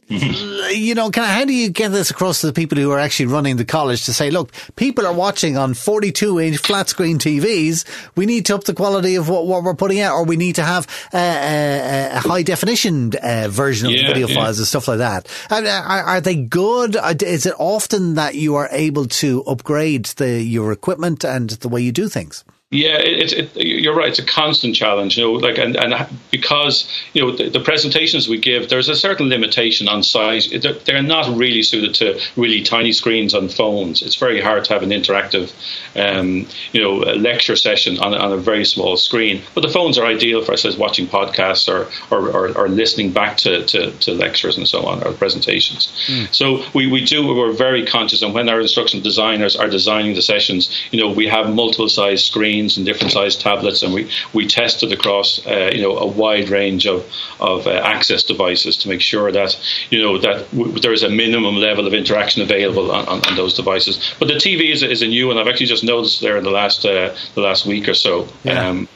Mm-hmm. 0.10 0.76
you 0.76 0.96
know, 0.96 1.10
kind 1.12 1.26
of, 1.26 1.32
how 1.32 1.46
do 1.46 1.54
you 1.54 1.70
get 1.70 1.90
this 1.90 2.12
across 2.12 2.42
to 2.42 2.48
the 2.48 2.54
people 2.54 2.78
who 2.78 2.92
are 2.92 3.00
actually 3.00 3.28
running 3.28 3.58
the 3.58 3.66
college 3.66 4.06
to 4.06 4.14
say, 4.14 4.32
look, 4.32 4.52
people 4.76 5.06
are 5.06 5.14
watching 5.14 5.58
on 5.58 5.74
42 5.74 6.40
inch 6.40 6.58
flat 6.58 6.90
screen 6.90 7.18
TVs. 7.18 7.86
We 8.16 8.26
need 8.26 8.46
to 8.48 8.56
up 8.56 8.66
the 8.66 8.74
quality 8.74 9.16
of 9.16 9.30
what, 9.30 9.48
what 9.48 9.64
we're 9.64 9.76
putting 9.76 10.00
out, 10.00 10.14
or 10.14 10.26
we 10.26 10.36
need 10.36 10.56
to 10.56 10.64
have 10.64 10.88
a, 11.14 11.18
a, 11.18 12.18
a 12.18 12.20
high 12.20 12.44
definition 12.44 13.14
uh, 13.22 13.48
version 13.50 13.88
of 13.88 13.94
yeah, 13.94 14.02
the 14.02 14.08
video 14.08 14.28
yeah. 14.28 14.36
files 14.36 14.60
and 14.60 14.68
stuff 14.68 14.88
like 14.88 15.00
that. 15.00 15.28
Uh, 15.50 15.64
are, 15.66 16.04
are, 16.04 16.22
they 16.22 16.36
good? 16.36 16.96
Uh, 16.96 17.14
is 17.22 17.46
it 17.46 17.56
often 17.58 18.16
that 18.16 18.36
you 18.36 18.56
are 18.56 18.70
able 18.72 19.06
to 19.06 19.44
upgrade 19.46 20.06
the, 20.06 20.42
your 20.42 20.72
equipment 20.72 21.24
and 21.24 21.52
the 21.52 21.70
way 21.70 21.82
you 21.82 21.92
do 21.92 22.08
things? 22.10 22.44
Yeah, 22.74 22.98
it's 22.98 23.34
it, 23.34 23.56
you're 23.56 23.94
right. 23.94 24.10
It's 24.10 24.18
a 24.18 24.26
constant 24.26 24.76
challenge, 24.76 25.16
you 25.16 25.24
know. 25.24 25.34
Like 25.34 25.60
and, 25.60 25.78
and 25.78 25.94
because 26.32 26.90
you 27.14 27.22
know 27.22 27.36
the, 27.36 27.48
the 27.48 27.60
presentations 27.60 28.28
we 28.28 28.40
give, 28.40 28.70
there's 28.70 28.90
a 28.90 28.96
certain 28.96 29.30
limitation 29.30 29.88
on 29.88 30.02
size. 30.02 30.50
They're, 30.50 30.74
they're, 30.74 31.04
not 31.04 31.38
really 31.38 31.62
suited 31.62 31.94
to 31.96 32.20
really 32.36 32.64
tiny 32.64 32.92
screens 32.92 33.36
on 33.36 33.48
phones. 33.50 34.02
It's 34.02 34.16
very 34.16 34.42
hard 34.42 34.66
to 34.66 34.74
have 34.74 34.82
an 34.82 34.90
interactive, 34.90 35.54
um, 35.96 36.48
you 36.72 36.82
know, 36.82 36.96
lecture 36.96 37.56
session 37.56 38.00
on, 38.00 38.16
on 38.16 38.32
a 38.32 38.38
very 38.38 38.66
small 38.66 38.98
screen. 38.98 39.44
But 39.54 39.62
the 39.62 39.70
phones 39.70 40.00
are 40.00 40.06
ideal 40.06 40.44
for, 40.44 40.58
says, 40.58 40.76
watching 40.76 41.08
podcasts 41.08 41.68
or 41.70 41.92
or, 42.10 42.30
or, 42.30 42.58
or 42.58 42.70
listening 42.70 43.12
back 43.12 43.38
to, 43.38 43.66
to, 43.68 43.92
to, 43.92 44.14
lectures 44.14 44.58
and 44.58 44.68
so 44.68 44.86
on 44.86 45.04
or 45.04 45.12
presentations. 45.12 45.88
Mm. 46.08 46.34
So 46.34 46.66
we, 46.74 46.88
we 46.88 47.06
do. 47.06 47.28
We're 47.28 47.52
very 47.52 47.86
conscious, 47.86 48.24
and 48.24 48.34
when 48.34 48.50
our 48.50 48.62
instructional 48.62 49.04
designers 49.04 49.56
are 49.56 49.68
designing 49.68 50.16
the 50.16 50.24
sessions, 50.24 50.72
you 50.92 51.00
know, 51.00 51.12
we 51.12 51.28
have 51.28 51.54
multiple 51.54 51.90
size 51.90 52.24
screens 52.24 52.63
and 52.78 52.86
different 52.86 53.12
sized 53.12 53.42
tablets, 53.42 53.84
and 53.84 53.94
we, 53.94 54.10
we 54.34 54.48
tested 54.48 54.92
across 54.92 55.46
uh, 55.46 55.72
you 55.74 55.82
know 55.82 55.98
a 55.98 56.08
wide 56.08 56.50
range 56.50 56.86
of 56.88 57.06
of 57.40 57.68
uh, 57.68 57.72
access 57.72 58.24
devices 58.24 58.78
to 58.78 58.90
make 58.90 59.02
sure 59.02 59.32
that 59.32 59.60
you 59.90 60.02
know 60.02 60.18
that 60.18 60.50
w- 60.52 60.80
there 60.80 60.94
is 60.94 61.04
a 61.04 61.10
minimum 61.10 61.56
level 61.56 61.88
of 61.88 61.94
interaction 61.94 62.42
available 62.42 62.92
on, 62.92 63.06
on, 63.08 63.26
on, 63.28 63.36
those 63.36 63.54
devices. 63.54 64.16
But 64.20 64.28
the 64.28 64.36
TV 64.36 64.72
is, 64.72 64.84
is 64.84 65.02
a 65.02 65.08
new 65.08 65.28
one. 65.28 65.38
I've 65.38 65.48
actually 65.48 65.68
just 65.68 65.84
noticed 65.84 66.22
there 66.22 66.38
in 66.38 66.44
the 66.44 66.52
last 66.52 66.86
uh, 66.86 67.16
the 67.36 67.42
last 67.42 67.66
week 67.66 67.88
or 67.88 67.94
so. 67.94 68.28
Yeah. 68.44 68.70
Um, 68.70 68.88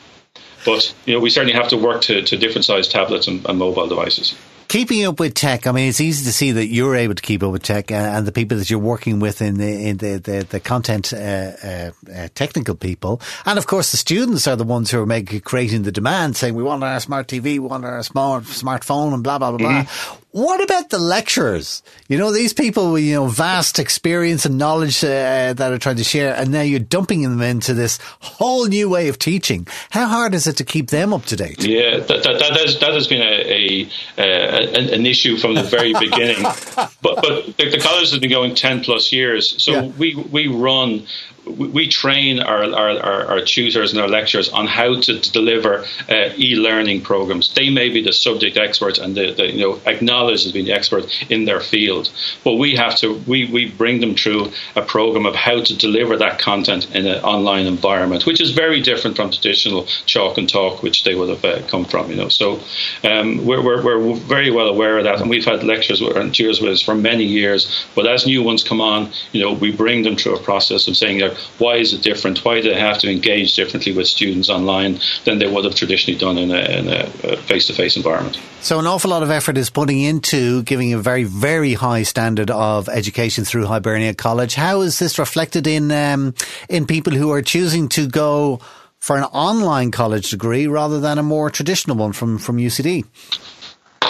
but 0.65 0.93
you 1.05 1.13
know, 1.13 1.19
we 1.19 1.29
certainly 1.29 1.53
have 1.53 1.69
to 1.69 1.77
work 1.77 2.01
to, 2.03 2.21
to 2.21 2.37
different 2.37 2.65
sized 2.65 2.91
tablets 2.91 3.27
and, 3.27 3.45
and 3.47 3.57
mobile 3.57 3.87
devices 3.87 4.35
keeping 4.67 5.05
up 5.05 5.19
with 5.19 5.33
tech, 5.33 5.67
I 5.67 5.71
mean, 5.71 5.89
it's 5.89 6.01
easy 6.01 6.25
to 6.25 6.33
see 6.33 6.51
that 6.51 6.67
you're 6.67 6.95
able 6.95 7.15
to 7.15 7.21
keep 7.21 7.43
up 7.43 7.51
with 7.51 7.63
tech, 7.63 7.91
uh, 7.91 7.95
and 7.95 8.25
the 8.25 8.31
people 8.31 8.57
that 8.57 8.69
you're 8.69 8.79
working 8.79 9.19
with 9.19 9.41
in 9.41 9.57
the 9.57 9.87
in 9.89 9.97
the 9.97 10.17
the, 10.17 10.47
the 10.49 10.59
content 10.59 11.13
uh, 11.13 11.17
uh, 11.17 11.91
uh, 12.13 12.27
technical 12.35 12.75
people, 12.75 13.21
and 13.45 13.57
of 13.57 13.67
course 13.67 13.91
the 13.91 13.97
students 13.97 14.47
are 14.47 14.55
the 14.55 14.63
ones 14.63 14.91
who 14.91 15.01
are 15.01 15.05
making 15.05 15.41
creating 15.41 15.83
the 15.83 15.91
demand, 15.91 16.35
saying 16.35 16.55
we 16.55 16.63
want 16.63 16.83
our 16.83 16.99
smart 16.99 17.27
TV, 17.27 17.43
we 17.43 17.59
want 17.59 17.85
our 17.85 18.03
smart 18.03 18.43
smartphone, 18.43 19.13
and 19.13 19.23
blah 19.23 19.37
blah 19.37 19.51
blah 19.51 19.59
mm-hmm. 19.59 19.83
blah. 19.83 20.17
What 20.37 20.61
about 20.61 20.91
the 20.91 20.99
lecturers? 20.99 21.81
You 22.07 22.19
know, 22.19 22.31
these 22.31 22.53
people 22.53 22.91
with, 22.91 23.03
you 23.03 23.15
know, 23.15 23.25
vast 23.25 23.79
experience 23.79 24.45
and 24.45 24.59
knowledge 24.59 25.03
uh, 25.03 25.53
that 25.53 25.73
are 25.73 25.79
trying 25.79 25.95
to 25.95 26.03
share, 26.03 26.35
and 26.35 26.51
now 26.51 26.61
you're 26.61 26.79
dumping 26.79 27.23
them 27.23 27.41
into 27.41 27.73
this 27.73 27.97
whole 28.19 28.67
new 28.67 28.87
way 28.87 29.07
of 29.07 29.17
teaching. 29.17 29.65
How 29.89 30.05
hard 30.05 30.35
is 30.35 30.45
it 30.45 30.57
to 30.57 30.63
keep 30.63 30.91
them 30.91 31.11
up 31.11 31.25
to 31.25 31.35
date? 31.35 31.65
Yeah, 31.65 31.97
that, 31.97 32.21
that, 32.21 32.37
that, 32.37 32.51
has, 32.51 32.79
that 32.81 32.93
has 32.93 33.07
been 33.07 33.23
a, 33.23 33.25
a, 33.25 33.89
a, 34.19 34.93
an 34.93 35.07
issue 35.07 35.37
from 35.37 35.55
the 35.55 35.63
very 35.63 35.93
beginning. 35.93 36.43
but 36.75 36.93
but 37.01 37.57
the, 37.57 37.71
the, 37.71 37.79
college 37.79 38.11
has 38.11 38.19
been 38.19 38.29
going 38.29 38.53
10 38.53 38.83
plus 38.83 39.11
years. 39.11 39.59
So 39.63 39.71
yeah. 39.71 39.85
we, 39.97 40.13
we 40.13 40.45
run 40.45 41.07
we, 41.51 41.87
train 41.87 42.39
our, 42.39 42.63
our, 42.63 42.99
our, 42.99 43.25
our, 43.25 43.41
tutors 43.41 43.91
and 43.91 44.01
our 44.01 44.07
lecturers 44.07 44.49
on 44.49 44.67
how 44.67 44.99
to 44.99 45.19
deliver 45.31 45.85
uh, 46.09 46.29
e-learning 46.37 47.01
programs. 47.01 47.53
They 47.53 47.69
may 47.69 47.89
be 47.89 48.01
the 48.01 48.13
subject 48.13 48.57
experts 48.57 48.99
and 48.99 49.15
the, 49.15 49.33
the, 49.33 49.51
you 49.51 49.61
know 49.61 49.81
acknowledged 49.85 50.45
as 50.45 50.51
being 50.51 50.65
the 50.65 50.73
expert 50.73 51.05
in 51.31 51.45
their 51.45 51.59
field, 51.59 52.11
but 52.43 52.55
we 52.55 52.75
have 52.75 52.95
to 52.97 53.15
we, 53.27 53.45
we 53.45 53.69
bring 53.69 54.01
them 54.01 54.15
through 54.15 54.51
a 54.75 54.81
program 54.81 55.25
of 55.25 55.35
how 55.35 55.61
to 55.61 55.77
deliver 55.77 56.17
that 56.17 56.39
content 56.39 56.93
in 56.95 57.05
an 57.05 57.23
online 57.23 57.65
environment, 57.65 58.25
which 58.25 58.41
is 58.41 58.51
very 58.51 58.81
different 58.81 59.15
from 59.15 59.31
traditional 59.31 59.85
chalk 60.05 60.37
and 60.37 60.49
talk, 60.49 60.83
which 60.83 61.03
they 61.03 61.15
would 61.15 61.29
have 61.29 61.45
uh, 61.45 61.67
come 61.67 61.85
from. 61.85 62.09
You 62.09 62.17
know, 62.17 62.29
so 62.29 62.59
um, 63.03 63.45
we're, 63.45 63.63
we're, 63.63 63.99
we're 63.99 64.15
very 64.15 64.51
well 64.51 64.67
aware 64.67 64.97
of 64.97 65.03
that, 65.05 65.21
and 65.21 65.29
we've 65.29 65.45
had 65.45 65.63
lectures 65.63 66.01
and 66.01 66.33
tutors 66.33 66.61
with 66.61 66.71
us 66.71 66.81
for 66.81 66.95
many 66.95 67.23
years. 67.23 67.87
But 67.95 68.07
as 68.07 68.25
new 68.25 68.43
ones 68.43 68.63
come 68.63 68.81
on, 68.81 69.11
you 69.31 69.41
know, 69.41 69.53
we 69.53 69.71
bring 69.71 70.03
them 70.03 70.15
through 70.15 70.35
a 70.35 70.39
process 70.39 70.87
of 70.87 70.97
saying, 70.97 71.21
why 71.57 71.75
is 71.77 71.93
it 71.93 72.01
different? 72.01 72.43
Why 72.43 72.61
do 72.61 72.69
they 72.69 72.79
have 72.79 72.99
to 72.99 73.11
engage 73.11 73.55
differently 73.55 73.93
with 73.93 74.07
students 74.07 74.49
online 74.49 74.99
than 75.25 75.39
they 75.39 75.47
would 75.47 75.65
have 75.65 75.75
traditionally 75.75 76.19
done 76.19 76.37
in 76.37 76.51
a 76.51 77.37
face 77.43 77.67
to 77.67 77.73
face 77.73 77.97
environment? 77.97 78.39
So, 78.61 78.79
an 78.79 78.87
awful 78.87 79.11
lot 79.11 79.23
of 79.23 79.31
effort 79.31 79.57
is 79.57 79.69
putting 79.69 80.01
into 80.01 80.63
giving 80.63 80.93
a 80.93 80.97
very, 80.97 81.23
very 81.23 81.73
high 81.73 82.03
standard 82.03 82.51
of 82.51 82.89
education 82.89 83.45
through 83.45 83.65
Hibernia 83.65 84.13
College. 84.13 84.55
How 84.55 84.81
is 84.81 84.99
this 84.99 85.19
reflected 85.19 85.67
in 85.67 85.91
um, 85.91 86.33
in 86.69 86.85
people 86.85 87.13
who 87.13 87.31
are 87.31 87.41
choosing 87.41 87.87
to 87.89 88.07
go 88.07 88.59
for 88.99 89.15
an 89.17 89.23
online 89.25 89.91
college 89.91 90.31
degree 90.31 90.67
rather 90.67 90.99
than 90.99 91.17
a 91.17 91.23
more 91.23 91.49
traditional 91.49 91.95
one 91.95 92.13
from, 92.13 92.37
from 92.37 92.57
UCD? 92.57 93.05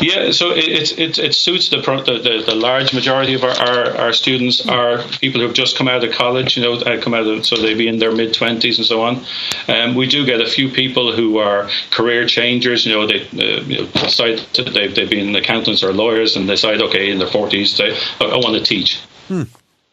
Yeah, 0.01 0.31
so 0.31 0.51
it, 0.51 0.97
it, 0.99 1.17
it 1.17 1.33
suits 1.33 1.69
the, 1.69 1.77
the, 1.77 2.43
the 2.45 2.55
large 2.55 2.93
majority 2.93 3.33
of 3.33 3.43
our, 3.43 3.51
our, 3.51 3.97
our, 3.97 4.13
students 4.13 4.67
are 4.67 5.01
people 5.19 5.41
who 5.41 5.47
have 5.47 5.55
just 5.55 5.77
come 5.77 5.87
out 5.87 6.03
of 6.03 6.11
college, 6.13 6.57
you 6.57 6.63
know, 6.63 6.73
uh, 6.73 7.01
come 7.01 7.13
out 7.13 7.25
of, 7.25 7.45
so 7.45 7.55
they 7.55 7.73
be 7.73 7.87
in 7.87 7.99
their 7.99 8.13
mid 8.13 8.33
20s 8.33 8.77
and 8.77 8.85
so 8.85 9.01
on. 9.01 9.25
Um, 9.67 9.95
we 9.95 10.07
do 10.07 10.25
get 10.25 10.41
a 10.41 10.45
few 10.45 10.69
people 10.69 11.15
who 11.15 11.37
are 11.37 11.69
career 11.91 12.25
changers, 12.25 12.85
you 12.85 12.93
know, 12.93 13.07
they 13.07 13.21
uh, 13.21 13.85
decide 13.93 14.39
they've, 14.53 14.93
they've 14.93 15.09
been 15.09 15.35
accountants 15.35 15.83
or 15.83 15.93
lawyers 15.93 16.35
and 16.35 16.47
they 16.47 16.53
decide, 16.53 16.81
okay, 16.81 17.09
in 17.09 17.19
their 17.19 17.27
40s, 17.27 17.77
they, 17.77 17.95
I, 18.25 18.29
I 18.29 18.37
want 18.37 18.55
to 18.55 18.63
teach. 18.63 18.99
Hmm 19.27 19.43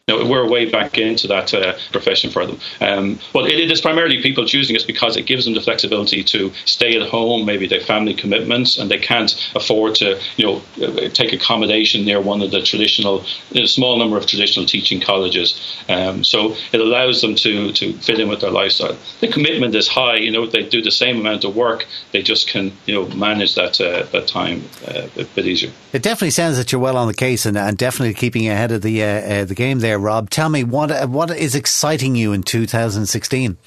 know, 0.07 0.23
we're 0.29 0.47
way 0.47 0.69
back 0.69 0.99
into 0.99 1.27
that 1.27 1.51
uh, 1.51 1.73
profession 1.91 2.29
for 2.29 2.45
them. 2.45 2.59
Um, 2.79 3.19
well, 3.33 3.45
it, 3.45 3.53
it 3.53 3.71
is 3.71 3.81
primarily 3.81 4.21
people 4.21 4.45
choosing 4.45 4.75
us 4.75 4.83
because 4.83 5.17
it 5.17 5.23
gives 5.23 5.45
them 5.45 5.55
the 5.55 5.61
flexibility 5.61 6.23
to 6.25 6.51
stay 6.65 6.95
at 6.99 7.09
home. 7.09 7.45
Maybe 7.45 7.67
have 7.67 7.83
family 7.83 8.13
commitments 8.13 8.77
and 8.77 8.91
they 8.91 8.99
can't 8.99 9.33
afford 9.55 9.95
to, 9.95 10.21
you 10.37 10.45
know, 10.45 10.61
uh, 10.85 11.09
take 11.09 11.33
accommodation 11.33 12.05
near 12.05 12.21
one 12.21 12.43
of 12.43 12.51
the 12.51 12.61
traditional, 12.61 13.25
a 13.55 13.65
small 13.65 13.97
number 13.97 14.15
of 14.15 14.27
traditional 14.27 14.67
teaching 14.67 15.01
colleges. 15.01 15.59
Um, 15.89 16.23
so 16.23 16.55
it 16.71 16.79
allows 16.79 17.21
them 17.21 17.33
to 17.35 17.71
to 17.73 17.93
fit 17.93 18.19
in 18.19 18.29
with 18.29 18.41
their 18.41 18.51
lifestyle. 18.51 18.95
The 19.21 19.27
commitment 19.27 19.73
is 19.73 19.87
high. 19.87 20.17
You 20.17 20.31
know, 20.31 20.45
they 20.45 20.69
do 20.69 20.83
the 20.83 20.91
same 20.91 21.19
amount 21.19 21.43
of 21.45 21.55
work. 21.55 21.87
They 22.11 22.21
just 22.21 22.47
can, 22.47 22.73
you 22.85 22.93
know, 22.93 23.07
manage 23.15 23.55
that 23.55 23.81
uh, 23.81 24.03
that 24.11 24.27
time 24.27 24.65
uh, 24.87 25.07
a 25.17 25.23
bit 25.23 25.47
easier. 25.47 25.71
It 25.93 26.03
definitely 26.03 26.29
sounds 26.29 26.57
that 26.57 26.71
you're 26.71 26.81
well 26.81 26.97
on 26.97 27.07
the 27.07 27.13
case 27.15 27.47
and, 27.47 27.57
and 27.57 27.75
definitely 27.75 28.13
keeping 28.13 28.47
ahead 28.47 28.71
of 28.71 28.83
the 28.83 29.01
uh, 29.01 29.07
uh, 29.07 29.45
the 29.45 29.55
game 29.55 29.79
there 29.79 29.94
there, 29.95 29.99
Rob. 29.99 30.29
Tell 30.29 30.49
me 30.49 30.63
what 30.63 30.91
uh, 30.91 31.07
what 31.07 31.31
is 31.31 31.55
exciting 31.55 32.15
you 32.15 32.33
in 32.33 32.43
2016. 32.43 33.57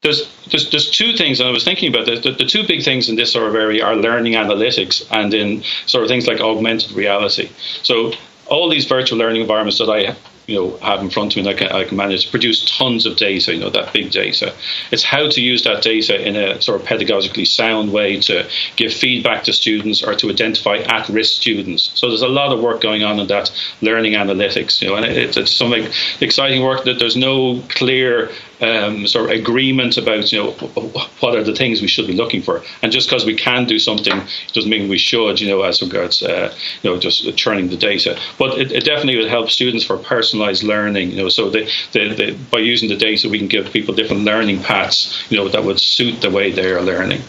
There's, 0.00 0.30
there's, 0.50 0.70
there's 0.70 0.90
two 0.90 1.14
things, 1.14 1.40
and 1.40 1.48
I 1.48 1.52
was 1.52 1.64
thinking 1.64 1.92
about 1.92 2.06
this. 2.06 2.22
The, 2.22 2.30
the, 2.30 2.44
two 2.44 2.64
big 2.64 2.84
things 2.84 3.08
in 3.08 3.16
this 3.16 3.32
sort 3.32 3.48
of 3.48 3.56
area 3.56 3.84
are 3.84 3.96
learning 3.96 4.34
analytics 4.34 5.04
and 5.10 5.34
in 5.34 5.64
sort 5.86 6.04
of 6.04 6.08
things 6.08 6.28
like 6.28 6.40
augmented 6.40 6.92
reality. 6.92 7.50
So 7.82 8.12
all 8.46 8.70
these 8.70 8.84
virtual 8.84 9.18
learning 9.18 9.40
environments 9.40 9.78
that 9.78 9.90
I 9.90 10.14
you 10.48 10.54
know 10.54 10.76
have 10.78 11.00
in 11.00 11.10
front 11.10 11.36
of 11.36 11.36
me 11.36 11.48
and 11.48 11.56
I 11.56 11.58
can, 11.58 11.68
I 11.70 11.84
can 11.84 11.96
manage 11.96 12.24
to 12.24 12.30
produce 12.30 12.64
tons 12.78 13.06
of 13.06 13.16
data 13.16 13.54
you 13.54 13.60
know 13.60 13.70
that 13.70 13.92
big 13.92 14.10
data. 14.10 14.54
It's 14.90 15.04
how 15.04 15.28
to 15.28 15.40
use 15.40 15.62
that 15.64 15.82
data 15.82 16.20
in 16.26 16.34
a 16.34 16.60
sort 16.60 16.80
of 16.80 16.86
pedagogically 16.86 17.46
sound 17.46 17.92
way 17.92 18.18
to 18.22 18.48
give 18.76 18.92
feedback 18.92 19.44
to 19.44 19.52
students 19.52 20.02
or 20.02 20.14
to 20.14 20.30
identify 20.30 20.78
at-risk 20.78 21.40
students. 21.40 21.92
So 21.94 22.08
there's 22.08 22.22
a 22.22 22.28
lot 22.28 22.52
of 22.52 22.60
work 22.60 22.80
going 22.80 23.04
on 23.04 23.20
in 23.20 23.26
that 23.28 23.50
learning 23.82 24.14
analytics 24.14 24.80
you 24.80 24.88
know 24.88 24.96
and 24.96 25.04
it, 25.04 25.36
it's 25.36 25.54
some 25.54 25.74
exciting 26.20 26.62
work 26.62 26.84
that 26.84 26.98
there's 26.98 27.16
no 27.16 27.62
clear 27.68 28.30
um, 28.60 29.06
sort 29.06 29.30
of 29.30 29.38
agreement 29.38 29.96
about 29.96 30.30
you 30.32 30.42
know 30.42 30.50
what 31.20 31.36
are 31.36 31.44
the 31.44 31.54
things 31.54 31.80
we 31.80 31.88
should 31.88 32.06
be 32.06 32.12
looking 32.12 32.42
for, 32.42 32.62
and 32.82 32.92
just 32.92 33.08
because 33.08 33.24
we 33.24 33.34
can 33.34 33.66
do 33.66 33.78
something 33.78 34.20
doesn't 34.52 34.70
mean 34.70 34.88
we 34.88 34.98
should, 34.98 35.40
you 35.40 35.48
know, 35.48 35.62
as 35.62 35.82
regards 35.82 36.22
uh, 36.22 36.54
you 36.82 36.90
know 36.90 36.98
just 36.98 37.36
churning 37.36 37.68
the 37.68 37.76
data. 37.76 38.18
But 38.38 38.58
it, 38.58 38.72
it, 38.72 38.84
definitely 38.84 39.18
would 39.18 39.28
help 39.28 39.50
students 39.50 39.84
for 39.84 39.96
personalised 39.98 40.62
learning, 40.62 41.10
you 41.10 41.16
know. 41.16 41.28
So 41.28 41.50
the, 41.50 41.70
the, 41.92 42.38
by 42.50 42.58
using 42.58 42.88
the 42.88 42.96
data, 42.96 43.28
we 43.28 43.38
can 43.38 43.48
give 43.48 43.70
people 43.70 43.94
different 43.94 44.22
learning 44.22 44.62
paths, 44.62 45.26
you 45.30 45.36
know, 45.36 45.48
that 45.48 45.64
would 45.64 45.80
suit 45.80 46.20
the 46.20 46.30
way 46.30 46.50
they 46.50 46.72
are 46.72 46.82
learning. 46.82 47.22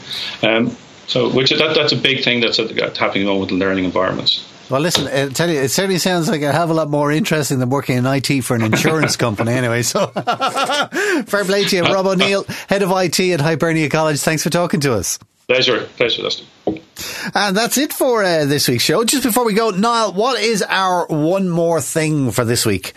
Um, 0.44 0.76
so, 1.08 1.30
which 1.30 1.50
that, 1.50 1.76
that's 1.76 1.92
a 1.92 1.98
big 1.98 2.24
thing 2.24 2.40
that's 2.40 2.58
happening 2.98 3.40
with 3.40 3.50
the 3.50 3.56
learning 3.56 3.86
environments. 3.86 4.46
Well, 4.70 4.82
listen, 4.82 5.08
I 5.08 5.22
uh, 5.22 5.30
tell 5.30 5.50
you, 5.50 5.60
it 5.60 5.70
certainly 5.70 5.98
sounds 5.98 6.30
like 6.30 6.44
a 6.44 6.52
hell 6.52 6.66
of 6.66 6.70
a 6.70 6.74
lot 6.74 6.90
more 6.92 7.12
interesting 7.12 7.58
than 7.58 7.70
working 7.70 7.98
in 7.98 8.06
IT 8.06 8.44
for 8.44 8.56
an 8.56 8.62
insurance 8.62 9.16
company 9.18 9.52
anyway. 9.52 9.82
So, 9.82 10.08
fair 11.26 11.44
play 11.44 11.64
to 11.66 11.76
you. 11.76 11.84
Rob 11.84 12.06
O'Neill, 12.06 12.46
Head 12.68 12.84
of 12.84 12.92
IT 12.92 13.20
at 13.20 13.42
Hibernia 13.42 13.90
College. 13.90 14.20
Thanks 14.20 14.44
for 14.44 14.52
talking 14.52 14.80
to 14.82 14.94
us. 14.94 15.18
Pleasure. 15.48 15.86
Pleasure, 15.98 16.22
Dustin. 16.22 16.46
And 17.34 17.58
that's 17.58 17.80
it 17.80 17.92
for 17.94 18.24
uh, 18.24 18.46
this 18.46 18.68
week's 18.68 18.84
show. 18.84 19.04
Just 19.04 19.24
before 19.24 19.44
we 19.44 19.54
go, 19.54 19.72
Niall, 19.72 20.14
what 20.14 20.40
is 20.40 20.62
our 20.62 21.08
one 21.08 21.50
more 21.50 21.82
thing 21.82 22.30
for 22.30 22.46
this 22.46 22.64
week? 22.64 22.94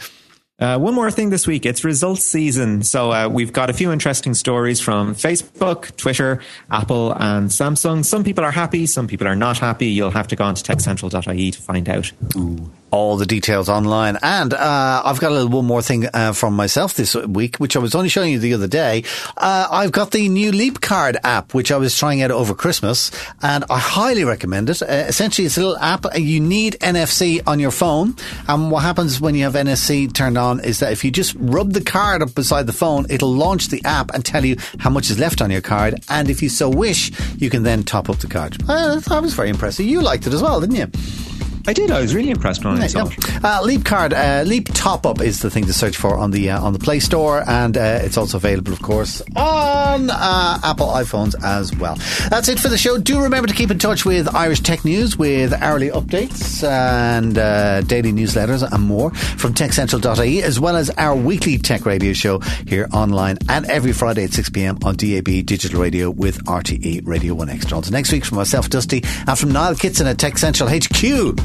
Uh, 0.62 0.78
one 0.78 0.94
more 0.94 1.10
thing 1.10 1.30
this 1.30 1.44
week. 1.44 1.66
It's 1.66 1.82
results 1.82 2.24
season. 2.24 2.84
So 2.84 3.10
uh, 3.10 3.28
we've 3.28 3.52
got 3.52 3.68
a 3.68 3.72
few 3.72 3.90
interesting 3.90 4.32
stories 4.32 4.80
from 4.80 5.16
Facebook, 5.16 5.96
Twitter, 5.96 6.40
Apple, 6.70 7.12
and 7.14 7.50
Samsung. 7.50 8.04
Some 8.04 8.22
people 8.22 8.44
are 8.44 8.52
happy, 8.52 8.86
some 8.86 9.08
people 9.08 9.26
are 9.26 9.34
not 9.34 9.58
happy. 9.58 9.86
You'll 9.86 10.12
have 10.12 10.28
to 10.28 10.36
go 10.36 10.44
on 10.44 10.54
to 10.54 10.62
techcentral.ie 10.62 11.50
to 11.50 11.60
find 11.60 11.88
out. 11.88 12.12
Ooh 12.36 12.70
all 12.92 13.16
the 13.16 13.26
details 13.26 13.68
online. 13.68 14.18
And 14.22 14.54
uh, 14.54 15.02
I've 15.04 15.18
got 15.18 15.32
a 15.32 15.34
little 15.34 15.48
one 15.48 15.64
more 15.64 15.82
thing 15.82 16.06
uh, 16.12 16.32
from 16.32 16.54
myself 16.54 16.94
this 16.94 17.14
week, 17.14 17.56
which 17.56 17.74
I 17.74 17.80
was 17.80 17.94
only 17.94 18.10
showing 18.10 18.32
you 18.32 18.38
the 18.38 18.54
other 18.54 18.68
day. 18.68 19.02
Uh, 19.36 19.66
I've 19.70 19.90
got 19.90 20.12
the 20.12 20.28
new 20.28 20.52
Leap 20.52 20.80
Card 20.80 21.16
app, 21.24 21.54
which 21.54 21.72
I 21.72 21.78
was 21.78 21.96
trying 21.98 22.22
out 22.22 22.30
over 22.30 22.54
Christmas, 22.54 23.10
and 23.40 23.64
I 23.70 23.78
highly 23.78 24.24
recommend 24.24 24.70
it. 24.70 24.82
Uh, 24.82 25.06
essentially, 25.08 25.46
it's 25.46 25.56
a 25.56 25.60
little 25.60 25.78
app. 25.78 26.04
You 26.14 26.38
need 26.38 26.76
NFC 26.80 27.40
on 27.46 27.58
your 27.58 27.70
phone, 27.70 28.14
and 28.46 28.70
what 28.70 28.82
happens 28.82 29.20
when 29.20 29.34
you 29.34 29.44
have 29.44 29.54
NFC 29.54 30.12
turned 30.12 30.36
on 30.36 30.60
is 30.60 30.80
that 30.80 30.92
if 30.92 31.02
you 31.02 31.10
just 31.10 31.34
rub 31.38 31.72
the 31.72 31.82
card 31.82 32.22
up 32.22 32.34
beside 32.34 32.66
the 32.66 32.72
phone, 32.72 33.06
it'll 33.08 33.32
launch 33.32 33.68
the 33.68 33.82
app 33.84 34.12
and 34.12 34.24
tell 34.24 34.44
you 34.44 34.56
how 34.78 34.90
much 34.90 35.10
is 35.10 35.18
left 35.18 35.40
on 35.40 35.50
your 35.50 35.62
card, 35.62 36.02
and 36.10 36.28
if 36.28 36.42
you 36.42 36.50
so 36.50 36.68
wish, 36.68 37.10
you 37.38 37.48
can 37.48 37.62
then 37.62 37.82
top 37.82 38.10
up 38.10 38.18
the 38.18 38.26
card. 38.26 38.58
Uh, 38.68 39.00
that 39.00 39.22
was 39.22 39.32
very 39.32 39.48
impressive. 39.48 39.86
You 39.86 40.02
liked 40.02 40.26
it 40.26 40.34
as 40.34 40.42
well, 40.42 40.60
didn't 40.60 40.76
you? 40.76 41.21
I 41.66 41.72
did. 41.72 41.90
I 41.90 42.00
was 42.00 42.14
really 42.14 42.30
impressed 42.30 42.64
when 42.64 42.82
I 42.82 42.86
saw 42.88 43.06
it. 43.06 43.44
Uh, 43.44 43.60
Leap 43.62 43.84
Card, 43.84 44.12
uh, 44.12 44.42
Leap 44.44 44.68
Top 44.74 45.06
Up 45.06 45.20
is 45.20 45.40
the 45.40 45.50
thing 45.50 45.64
to 45.66 45.72
search 45.72 45.96
for 45.96 46.16
on 46.18 46.30
the 46.32 46.50
uh, 46.50 46.60
on 46.60 46.72
the 46.72 46.78
Play 46.78 46.98
Store, 46.98 47.48
and 47.48 47.76
uh, 47.76 48.00
it's 48.02 48.16
also 48.16 48.36
available, 48.36 48.72
of 48.72 48.82
course, 48.82 49.22
on 49.36 50.10
uh, 50.10 50.58
Apple 50.64 50.88
iPhones 50.88 51.34
as 51.44 51.74
well. 51.76 51.94
That's 52.30 52.48
it 52.48 52.58
for 52.58 52.68
the 52.68 52.78
show. 52.78 52.98
Do 52.98 53.22
remember 53.22 53.46
to 53.48 53.54
keep 53.54 53.70
in 53.70 53.78
touch 53.78 54.04
with 54.04 54.34
Irish 54.34 54.60
Tech 54.60 54.84
News 54.84 55.16
with 55.16 55.52
hourly 55.52 55.90
updates 55.90 56.66
and 56.66 57.38
uh, 57.38 57.82
daily 57.82 58.12
newsletters 58.12 58.68
and 58.70 58.82
more 58.82 59.10
from 59.12 59.54
TechCentral.ie, 59.54 60.42
as 60.42 60.58
well 60.58 60.76
as 60.76 60.90
our 60.90 61.14
weekly 61.14 61.58
tech 61.58 61.86
radio 61.86 62.12
show 62.12 62.40
here 62.66 62.88
online 62.92 63.38
and 63.48 63.66
every 63.66 63.92
Friday 63.92 64.24
at 64.24 64.32
6 64.32 64.50
p.m. 64.50 64.78
on 64.84 64.96
DAB 64.96 65.46
Digital 65.46 65.80
Radio 65.80 66.10
with 66.10 66.44
RTE 66.44 67.06
Radio 67.06 67.34
1 67.34 67.48
Extra. 67.48 67.76
Until 67.76 67.92
next 67.92 68.10
week, 68.10 68.24
from 68.24 68.38
myself, 68.38 68.68
Dusty, 68.68 69.02
and 69.26 69.38
from 69.38 69.52
Niall 69.52 69.76
Kitson 69.76 70.06
at 70.06 70.18
Tech 70.18 70.38
Central 70.38 70.68
HQ. 70.68 71.38